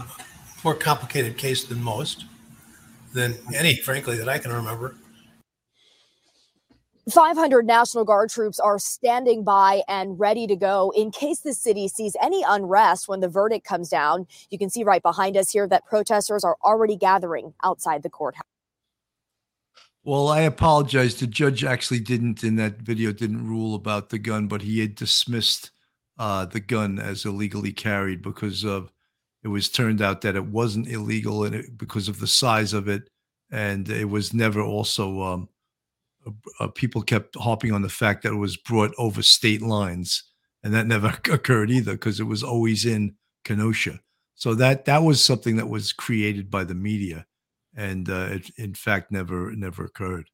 [0.63, 2.27] more complicated case than most,
[3.15, 4.97] than any, frankly, that I can remember.
[7.11, 11.89] 500 National Guard troops are standing by and ready to go in case the city
[11.89, 14.27] sees any unrest when the verdict comes down.
[14.51, 18.45] You can see right behind us here that protesters are already gathering outside the courthouse.
[20.03, 21.17] Well, I apologize.
[21.17, 24.95] The judge actually didn't in that video didn't rule about the gun, but he had
[24.95, 25.71] dismissed
[26.19, 28.93] uh, the gun as illegally carried because of
[29.43, 32.89] it was turned out that it wasn't illegal and it, because of the size of
[32.89, 33.09] it,
[33.51, 35.49] and it was never also um,
[36.59, 40.25] uh, people kept harping on the fact that it was brought over state lines,
[40.63, 44.01] and that never occurred either because it was always in Kenosha.
[44.35, 47.27] So that that was something that was created by the media,
[47.75, 50.31] and uh, it in fact never never occurred.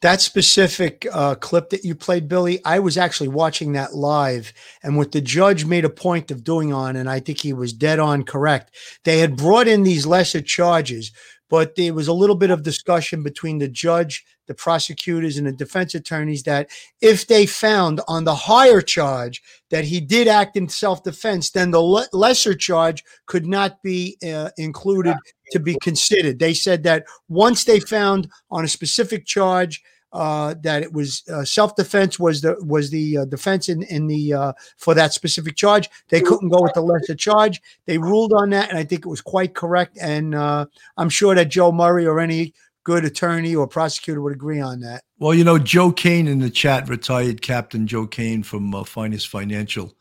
[0.00, 4.52] That specific uh, clip that you played, Billy, I was actually watching that live.
[4.82, 7.72] And what the judge made a point of doing on, and I think he was
[7.72, 8.74] dead on correct,
[9.04, 11.10] they had brought in these lesser charges,
[11.48, 15.52] but there was a little bit of discussion between the judge, the prosecutors, and the
[15.52, 16.68] defense attorneys that
[17.00, 21.70] if they found on the higher charge that he did act in self defense, then
[21.70, 25.16] the le- lesser charge could not be uh, included
[25.52, 26.38] to be considered.
[26.38, 29.82] They said that once they found on a specific charge,
[30.12, 34.32] uh, that it was uh, self-defense was the was the uh, defense in in the
[34.32, 35.88] uh, for that specific charge.
[36.08, 37.60] They couldn't go with the lesser charge.
[37.86, 39.98] They ruled on that, and I think it was quite correct.
[40.00, 42.54] And uh, I'm sure that Joe Murray or any
[42.84, 45.02] good attorney or prosecutor would agree on that.
[45.18, 49.28] Well, you know, Joe Kane in the chat, retired Captain Joe Kane from uh, Finest
[49.28, 49.94] Financial,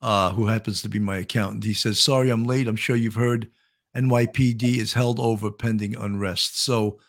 [0.00, 1.64] uh who happens to be my accountant.
[1.64, 2.68] He says, "Sorry, I'm late.
[2.68, 3.50] I'm sure you've heard."
[3.96, 6.62] NYPD is held over pending unrest.
[6.62, 7.00] So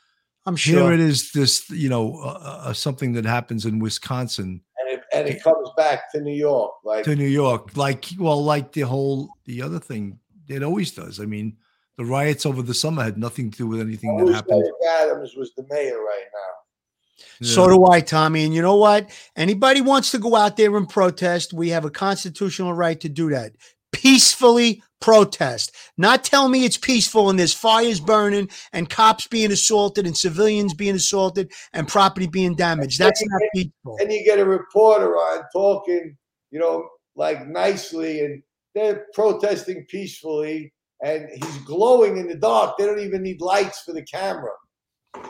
[0.49, 1.31] I'm sure here it is.
[1.31, 5.69] This you know uh, uh, something that happens in Wisconsin and it, and it comes
[5.77, 9.79] back to New York, like to New York, like well, like the whole the other
[9.79, 11.19] thing it always does.
[11.19, 11.55] I mean,
[11.97, 14.65] the riots over the summer had nothing to do with anything that happened.
[15.01, 17.45] Adams was the mayor right now.
[17.45, 18.45] So do I, Tommy.
[18.45, 19.09] And you know what?
[19.35, 23.29] Anybody wants to go out there and protest, we have a constitutional right to do
[23.29, 23.53] that
[23.91, 25.75] peacefully protest.
[25.97, 30.73] Not tell me it's peaceful and there's fires burning and cops being assaulted and civilians
[30.73, 32.99] being assaulted and property being damaged.
[32.99, 33.97] That's not peaceful.
[33.99, 36.17] And you get a reporter on talking,
[36.51, 38.41] you know, like nicely, and
[38.75, 40.73] they're protesting peacefully,
[41.03, 42.77] and he's glowing in the dark.
[42.77, 44.51] They don't even need lights for the camera.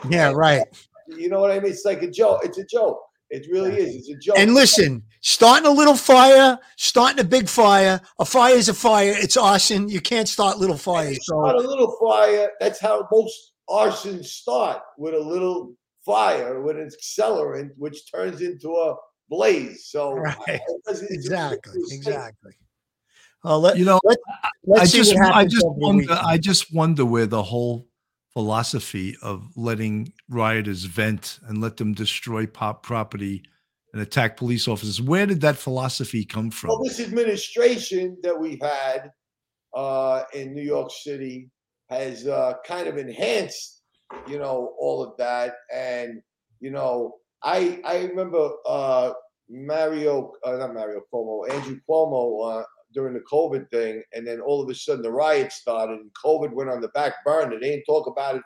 [0.08, 0.64] Yeah, right.
[1.08, 1.72] You know what I mean?
[1.72, 2.42] It's like a joke.
[2.44, 3.00] It's a joke.
[3.30, 3.96] It really is.
[3.96, 4.38] It's a joke.
[4.38, 8.00] And listen, starting a little fire, starting a big fire.
[8.18, 9.12] A fire is a fire.
[9.16, 9.88] It's arson.
[9.88, 11.18] You can't start little fires.
[11.22, 12.50] So Start a little fire.
[12.60, 15.74] That's how most arsons start with a little
[16.04, 18.96] fire, with an accelerant, which turns into a
[19.28, 19.86] blaze.
[19.86, 20.36] So Right.
[20.48, 22.52] it's- it's- exactly, exactly.
[23.44, 26.12] Uh, let, You know, let, I let's see just I just wonder.
[26.12, 27.86] I just wonder where the whole
[28.32, 33.42] philosophy of letting rioters vent and let them destroy pop property
[33.92, 35.00] and attack police officers.
[35.00, 36.68] Where did that philosophy come from?
[36.68, 39.10] Well, this administration that we've had
[39.74, 41.50] uh, in New York City
[41.88, 43.82] has uh, kind of enhanced,
[44.28, 45.54] you know, all of that.
[45.74, 46.22] And
[46.60, 49.12] you know, I I remember uh,
[49.48, 54.62] Mario, uh, not Mario Cuomo, Andrew Cuomo uh, during the COVID thing, and then all
[54.62, 57.58] of a sudden the riots started, and COVID went on the back burner.
[57.58, 58.42] They didn't talk about it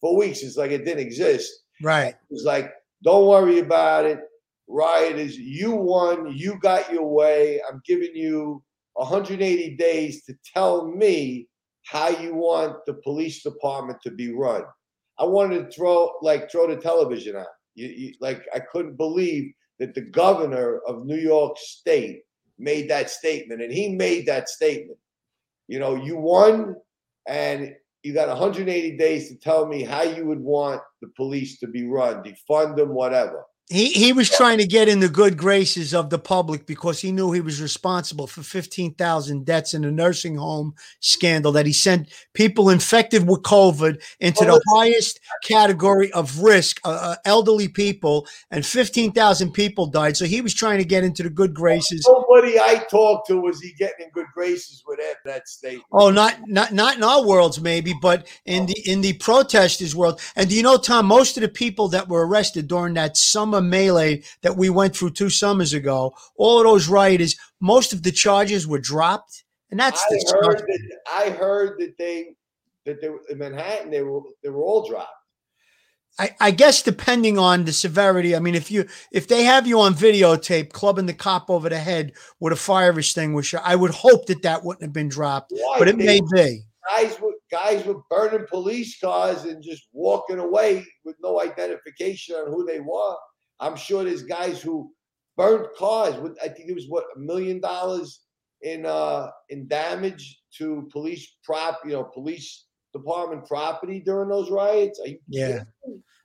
[0.00, 0.42] for weeks.
[0.42, 1.52] It's like it didn't exist.
[1.82, 2.08] Right.
[2.08, 4.20] It was like, don't worry about it.
[4.68, 6.32] Rioters, you won.
[6.36, 7.60] You got your way.
[7.68, 8.62] I'm giving you
[8.94, 11.48] 180 days to tell me
[11.86, 14.62] how you want the police department to be run.
[15.18, 17.46] I wanted to throw like throw the television out.
[17.74, 22.22] You, you, like I couldn't believe that the governor of New York State
[22.60, 24.98] made that statement, and he made that statement.
[25.68, 26.76] You know, you won,
[27.26, 31.66] and you got 180 days to tell me how you would want the police to
[31.66, 33.44] be run, defund them, whatever.
[33.70, 37.12] He he was trying to get in the good graces of the public because he
[37.12, 42.08] knew he was responsible for 15,000 deaths in a nursing home scandal that he sent
[42.34, 48.66] people infected with COVID into the highest category of risk, uh, uh, elderly people, and
[48.66, 50.16] 15,000 people died.
[50.16, 52.04] So he was trying to get into the good graces.
[52.08, 55.84] Nobody I talked to was he getting in good graces with that, that statement.
[55.92, 60.20] Oh, not not not in our worlds, maybe, but in the in the protesters' world.
[60.34, 61.06] And do you know, Tom?
[61.06, 65.10] Most of the people that were arrested during that summer melee that we went through
[65.10, 70.00] two summers ago, all of those rioters, most of the charges were dropped, and that's
[70.00, 72.34] I the heard that I heard that they
[72.86, 75.10] that they were in Manhattan they were they were all dropped.
[76.18, 78.34] I, I guess depending on the severity.
[78.34, 81.78] I mean, if you if they have you on videotape clubbing the cop over the
[81.78, 85.78] head with a fire extinguisher, I would hope that that wouldn't have been dropped, Why?
[85.78, 86.62] but it They- may be.
[86.96, 92.50] Guys were guys were burning police cars and just walking away with no identification on
[92.50, 93.14] who they were.
[93.60, 94.92] I'm sure there's guys who
[95.36, 98.20] burnt cars with I think it was what a million dollars
[98.62, 105.00] in uh in damage to police prop, you know, police department property during those riots.
[105.28, 105.62] Yeah,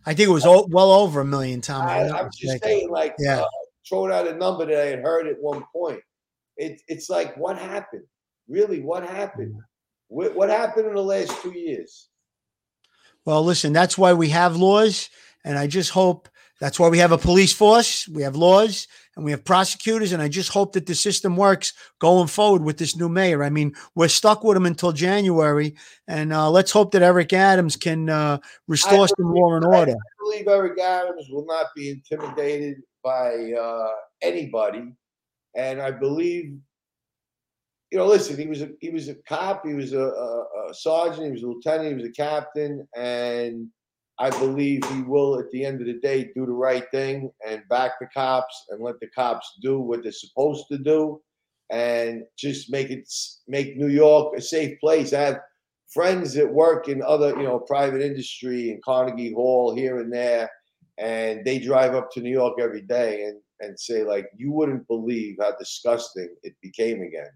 [0.05, 1.61] I think it was o- well over a million.
[1.61, 2.67] Tom, I, I'm I'm just mistaken.
[2.67, 3.41] saying, like, Yeah.
[3.41, 3.47] uh,
[3.87, 6.01] throwing out a number that I had heard at one point.
[6.57, 8.05] It, it's like, what happened?
[8.47, 9.55] Really, what happened?
[10.07, 12.09] What, what happened in the last two years?
[13.25, 15.09] Well, listen, that's why we have laws.
[15.43, 16.29] And I just hope
[16.61, 20.13] that's why we have a police force, we have laws, and we have prosecutors.
[20.13, 23.43] And I just hope that the system works going forward with this new mayor.
[23.43, 25.75] I mean, we're stuck with him until January.
[26.07, 28.37] And uh, let's hope that Eric Adams can uh,
[28.67, 29.91] restore some law and order.
[29.91, 33.91] I believe Eric Adams will not be intimidated by uh,
[34.23, 34.91] anybody,
[35.55, 36.57] and I believe,
[37.91, 40.73] you know, listen, he was a he was a cop, he was a, a, a
[40.73, 43.67] sergeant, he was a lieutenant, he was a captain, and
[44.17, 47.67] I believe he will, at the end of the day, do the right thing and
[47.69, 51.21] back the cops and let the cops do what they're supposed to do,
[51.69, 53.09] and just make it
[53.47, 55.11] make New York a safe place.
[55.11, 55.41] I have
[55.93, 60.49] friends that work in other, you know, private industry in Carnegie Hall here and there,
[60.97, 64.87] and they drive up to New York every day and and say like, you wouldn't
[64.87, 67.31] believe how disgusting it became again,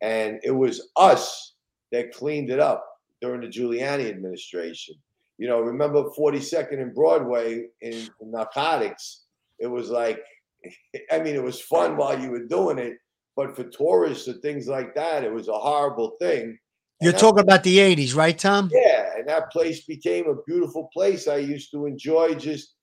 [0.00, 1.54] and it was us
[1.92, 2.86] that cleaned it up
[3.20, 4.94] during the Giuliani administration.
[5.38, 9.24] You know, remember 42nd and Broadway in, in narcotics?
[9.58, 10.20] It was like,
[11.10, 12.94] I mean, it was fun while you were doing it,
[13.36, 16.56] but for tourists and things like that, it was a horrible thing.
[17.00, 18.70] You're And that- talking about the 80s, right, Tom?
[18.72, 21.26] yeah, and that place became a beautiful place.
[21.28, 22.74] I used to enjoy just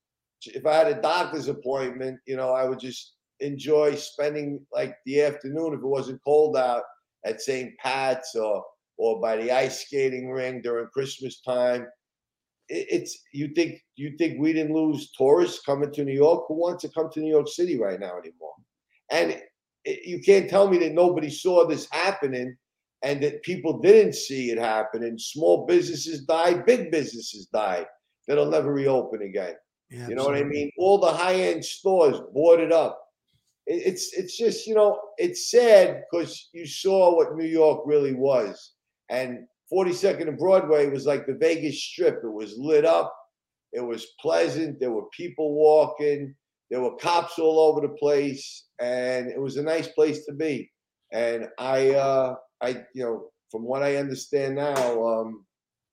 [0.46, 5.22] if I had a doctor's appointment, you know, I would just enjoy spending like the
[5.22, 6.84] afternoon if it wasn't cold out
[7.26, 7.72] at St.
[7.78, 8.64] Pat's or
[8.98, 11.86] or by the ice skating ring during Christmas time.
[12.78, 16.46] It, it's you think you think we didn't lose tourists coming to New York?
[16.48, 18.56] Who wants to come to New York City right now anymore?
[19.12, 19.28] And
[19.84, 22.56] it, you can't tell me that nobody saw this happening
[23.04, 25.18] and that people didn't see it happening.
[25.18, 27.88] Small businesses died, big businesses died
[28.28, 29.56] that'll never reopen again.
[30.10, 30.72] you know what I mean?
[30.78, 32.94] All the high end stores boarded up.
[33.68, 38.14] It- It's it's just you know it's sad because you saw what New York really
[38.30, 38.54] was,
[39.10, 39.32] and
[39.72, 42.22] 42nd and Broadway was like the Vegas Strip.
[42.24, 43.16] It was lit up,
[43.74, 44.80] it was pleasant.
[44.80, 46.36] There were people walking,
[46.70, 50.72] there were cops all over the place, and it was a nice place to be.
[51.12, 55.46] And I, uh, I, you know, from what I understand now, um,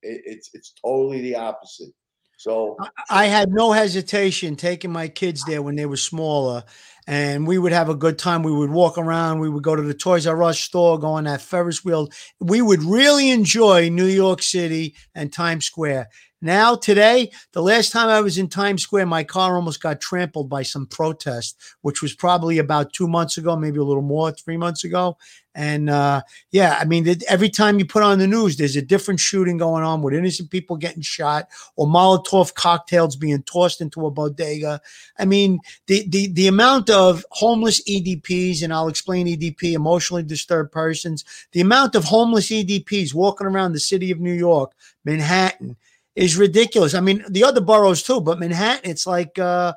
[0.02, 1.92] it, it's it's totally the opposite.
[2.38, 2.76] So
[3.10, 6.62] I had no hesitation taking my kids there when they were smaller,
[7.04, 8.44] and we would have a good time.
[8.44, 9.40] We would walk around.
[9.40, 12.08] We would go to the Toys R Us store, go on that Ferris wheel.
[12.38, 16.10] We would really enjoy New York City and Times Square.
[16.40, 20.48] Now, today, the last time I was in Times Square, my car almost got trampled
[20.48, 24.56] by some protest, which was probably about two months ago, maybe a little more, three
[24.56, 25.16] months ago.
[25.56, 29.18] And uh, yeah, I mean, every time you put on the news, there's a different
[29.18, 34.10] shooting going on with innocent people getting shot or Molotov cocktails being tossed into a
[34.12, 34.80] bodega.
[35.18, 35.58] I mean,
[35.88, 41.60] the the the amount of homeless EDPs, and I'll explain EDP, emotionally disturbed persons, the
[41.60, 44.70] amount of homeless EDPs walking around the city of New York,
[45.04, 45.76] Manhattan,
[46.18, 46.94] is ridiculous.
[46.94, 49.72] I mean, the other boroughs too, but Manhattan, it's like uh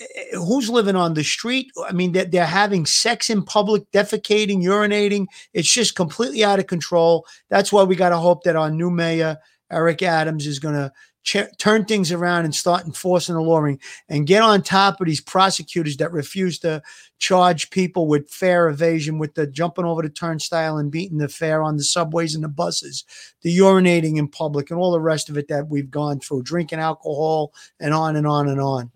[0.00, 1.70] eh, who's living on the street?
[1.88, 5.26] I mean, they're, they're having sex in public, defecating, urinating.
[5.54, 7.26] It's just completely out of control.
[7.48, 9.38] That's why we got to hope that our new mayor,
[9.72, 10.92] Eric Adams, is going to
[11.28, 15.20] ch- turn things around and start enforcing the law and- get on top of these
[15.20, 16.82] prosecutors that refuse to
[17.18, 21.62] charge people with fare evasion, with the jumping over the turnstile and beating the fare
[21.62, 23.04] on the subways and the buses,
[23.42, 26.78] the urinating in public, and all the rest of it that we've gone through, drinking
[26.78, 28.90] alcohol, and on and on and on.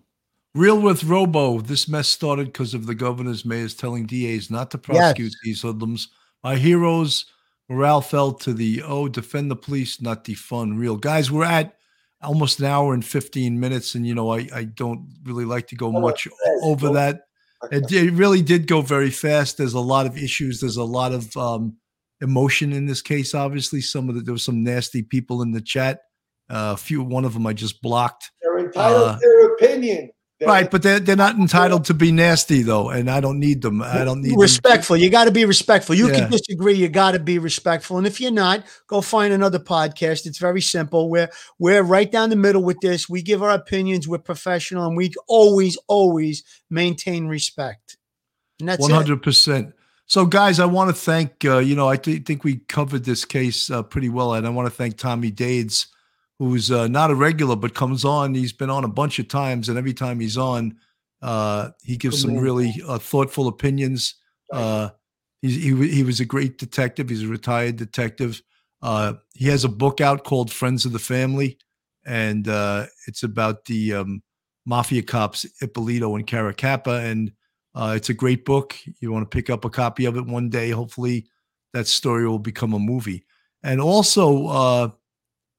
[0.55, 4.79] Real with Robo, this mess started because of the governor's mayors telling DAs not to
[4.79, 6.09] prosecute these hoodlums.
[6.45, 7.27] My heroes,
[7.69, 10.97] morale fell to the oh, defend the police, not defund real.
[10.97, 11.77] Guys, we're at
[12.23, 15.77] almost an hour and 15 minutes, and you know, I, I don't really like to
[15.77, 16.29] go much
[16.63, 17.23] over that.
[17.71, 19.57] It, it really did go very fast.
[19.57, 20.61] There's a lot of issues.
[20.61, 21.77] There's a lot of um,
[22.21, 23.35] emotion in this case.
[23.35, 26.01] Obviously, some of the, there were some nasty people in the chat.
[26.51, 28.31] Uh, a few, one of them I just blocked.
[28.43, 30.11] They're entitled Uh, to their opinion.
[30.43, 33.63] They're- Right, but they're they're not entitled to be nasty though, and I don't need
[33.63, 33.81] them.
[33.81, 34.97] I don't need respectful.
[34.97, 35.95] You got to be respectful.
[35.95, 36.19] You Yeah.
[36.19, 36.75] can disagree.
[36.75, 37.97] You got to be respectful.
[37.97, 40.27] And if you're not, go find another podcast.
[40.27, 41.09] It's very simple.
[41.09, 41.29] We're
[41.61, 43.09] we're right down the middle with this.
[43.09, 44.09] We give our opinions.
[44.09, 47.97] We're professional, and we always always maintain respect.
[48.59, 49.75] And that's hundred percent.
[50.07, 51.45] So, guys, I want to thank.
[51.45, 54.51] Uh, you know, I th- think we covered this case uh, pretty well, and I
[54.51, 55.87] want to thank Tommy Dades,
[56.43, 58.35] who's uh, not a regular but comes on.
[58.35, 60.77] He's been on a bunch of times, and every time he's on,
[61.23, 64.17] uh, he gives some really uh, thoughtful opinions.
[64.53, 64.91] Uh,
[65.41, 67.09] he's, he he was a great detective.
[67.09, 68.43] He's a retired detective.
[68.83, 71.59] Uh, he has a book out called Friends of the Family,
[72.05, 74.23] and uh, it's about the um,
[74.67, 77.31] mafia cops Eppolito and Caracappa, and
[77.77, 78.77] uh, it's a great book.
[78.99, 80.71] You want to pick up a copy of it one day.
[80.71, 81.29] Hopefully,
[81.73, 83.25] that story will become a movie.
[83.63, 84.89] And also, uh,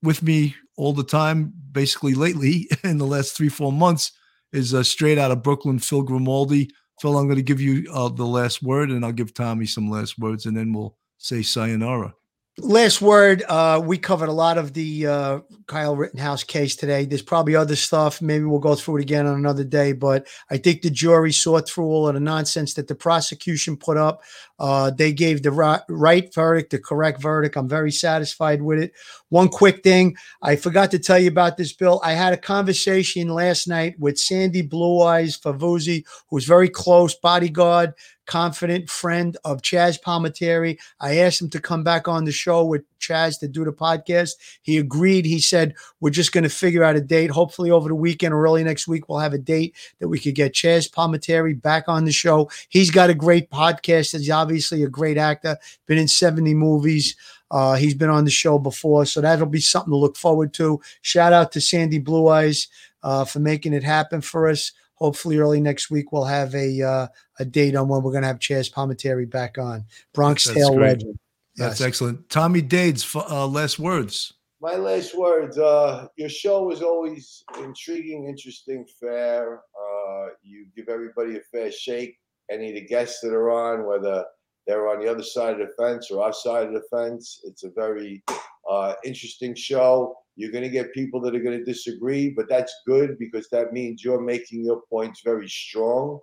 [0.04, 4.12] with me all the time, basically lately in the last three four months,
[4.52, 6.70] is uh, straight out of Brooklyn, Phil Grimaldi.
[7.02, 9.90] Phil, I'm going to give you uh, the last word, and I'll give Tommy some
[9.90, 12.14] last words, and then we'll say sayonara.
[12.60, 13.44] Last word.
[13.50, 17.04] Uh, we covered a lot of the uh, Kyle Rittenhouse case today.
[17.04, 18.22] There's probably other stuff.
[18.22, 19.92] Maybe we'll go through it again on another day.
[19.92, 23.98] But I think the jury saw through all of the nonsense that the prosecution put
[23.98, 24.22] up.
[24.64, 27.58] Uh, they gave the right, right verdict, the correct verdict.
[27.58, 28.94] I'm very satisfied with it.
[29.28, 32.00] One quick thing I forgot to tell you about this, Bill.
[32.02, 37.94] I had a conversation last night with Sandy Blue Eyes Favuzzi, who's very close bodyguard,
[38.26, 40.80] confident friend of Chaz Palminteri.
[41.02, 44.32] I asked him to come back on the show with Chaz to do the podcast.
[44.62, 45.26] He agreed.
[45.26, 47.32] He said, We're just going to figure out a date.
[47.32, 50.36] Hopefully, over the weekend or early next week, we'll have a date that we could
[50.36, 52.50] get Chaz Palminteri back on the show.
[52.70, 54.18] He's got a great podcast.
[54.18, 55.58] He's obviously a great actor,
[55.88, 57.16] been in 70 movies.
[57.52, 60.82] Uh, he's been on the show before, so that'll be something to look forward to.
[61.02, 62.68] Shout out to Sandy Blue Eyes
[63.04, 64.72] uh, for making it happen for us.
[64.96, 67.08] Hopefully, early next week we'll have a uh,
[67.40, 69.86] a date on when we're going to have Chaz Palminteri back on.
[70.14, 70.88] Bronx That's Tale great.
[71.00, 71.20] legend.
[71.56, 71.88] That's Yes.
[71.88, 72.30] excellent.
[72.30, 74.34] Tommy Dades, f- uh, last words.
[74.62, 75.58] My last words.
[75.58, 79.58] Uh, your show is always intriguing, interesting, fair.
[79.78, 82.18] Uh, you give everybody a fair shake.
[82.50, 84.26] Any of the guests that are on, whether
[84.66, 87.64] they're on the other side of the fence or our side of the fence, it's
[87.64, 88.24] a very
[88.70, 90.16] uh, interesting show.
[90.36, 93.74] You're going to get people that are going to disagree, but that's good because that
[93.74, 96.20] means you're making your points very strong.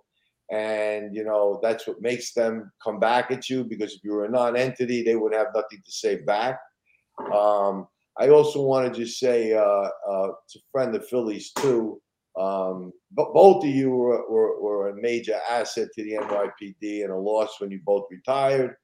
[0.51, 4.25] And, you know, that's what makes them come back at you because if you were
[4.25, 6.59] a non entity, they would have nothing to say back.
[7.33, 7.87] Um,
[8.17, 12.01] I also want to just say uh, uh, to friend the Phillies too.
[12.39, 17.11] Um, but both of you were, were, were a major asset to the NYPD and
[17.11, 18.75] a loss when you both retired.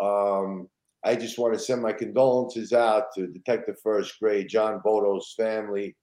[0.00, 0.68] Um,
[1.04, 5.96] I just want to send my condolences out to Detective First Grade John Bodo's family,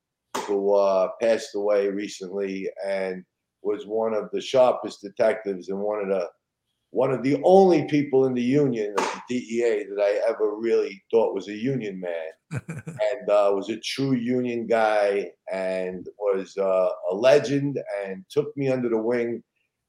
[0.46, 3.24] who uh, passed away recently and
[3.64, 6.28] was one of the sharpest detectives and one of the
[6.92, 11.02] one of the only people in the union of the DEA that I ever really
[11.10, 16.90] thought was a union man, and uh, was a true union guy, and was uh,
[17.10, 19.42] a legend, and took me under the wing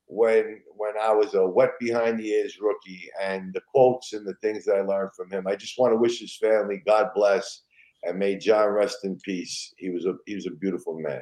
[0.06, 4.34] when when I was a wet behind the ears rookie, and the quotes and the
[4.34, 5.48] things that I learned from him.
[5.48, 7.62] I just want to wish his family God bless,
[8.04, 9.74] and may John rest in peace.
[9.76, 11.20] He was a he was a beautiful man.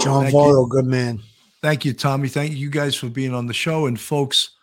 [0.00, 0.38] John Thank you.
[0.38, 1.20] Volo, good man.
[1.62, 2.28] Thank you, Tommy.
[2.28, 3.86] Thank you guys for being on the show.
[3.86, 4.55] And folks,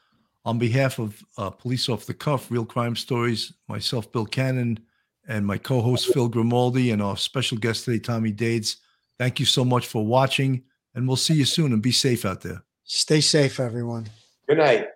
[0.46, 4.80] on behalf of uh, Police Off the Cuff, Real Crime Stories, myself, Bill Cannon,
[5.28, 8.78] and my co-host Phil Grimaldi, and our special guest today, Tommy Dades.
[9.18, 10.64] Thank you so much for watching,
[10.96, 11.72] and we'll see you soon.
[11.72, 12.64] And be safe out there.
[12.84, 14.08] Stay safe, everyone.
[14.48, 14.88] Good night.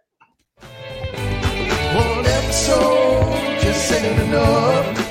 [1.96, 5.07] One episode just ain't enough.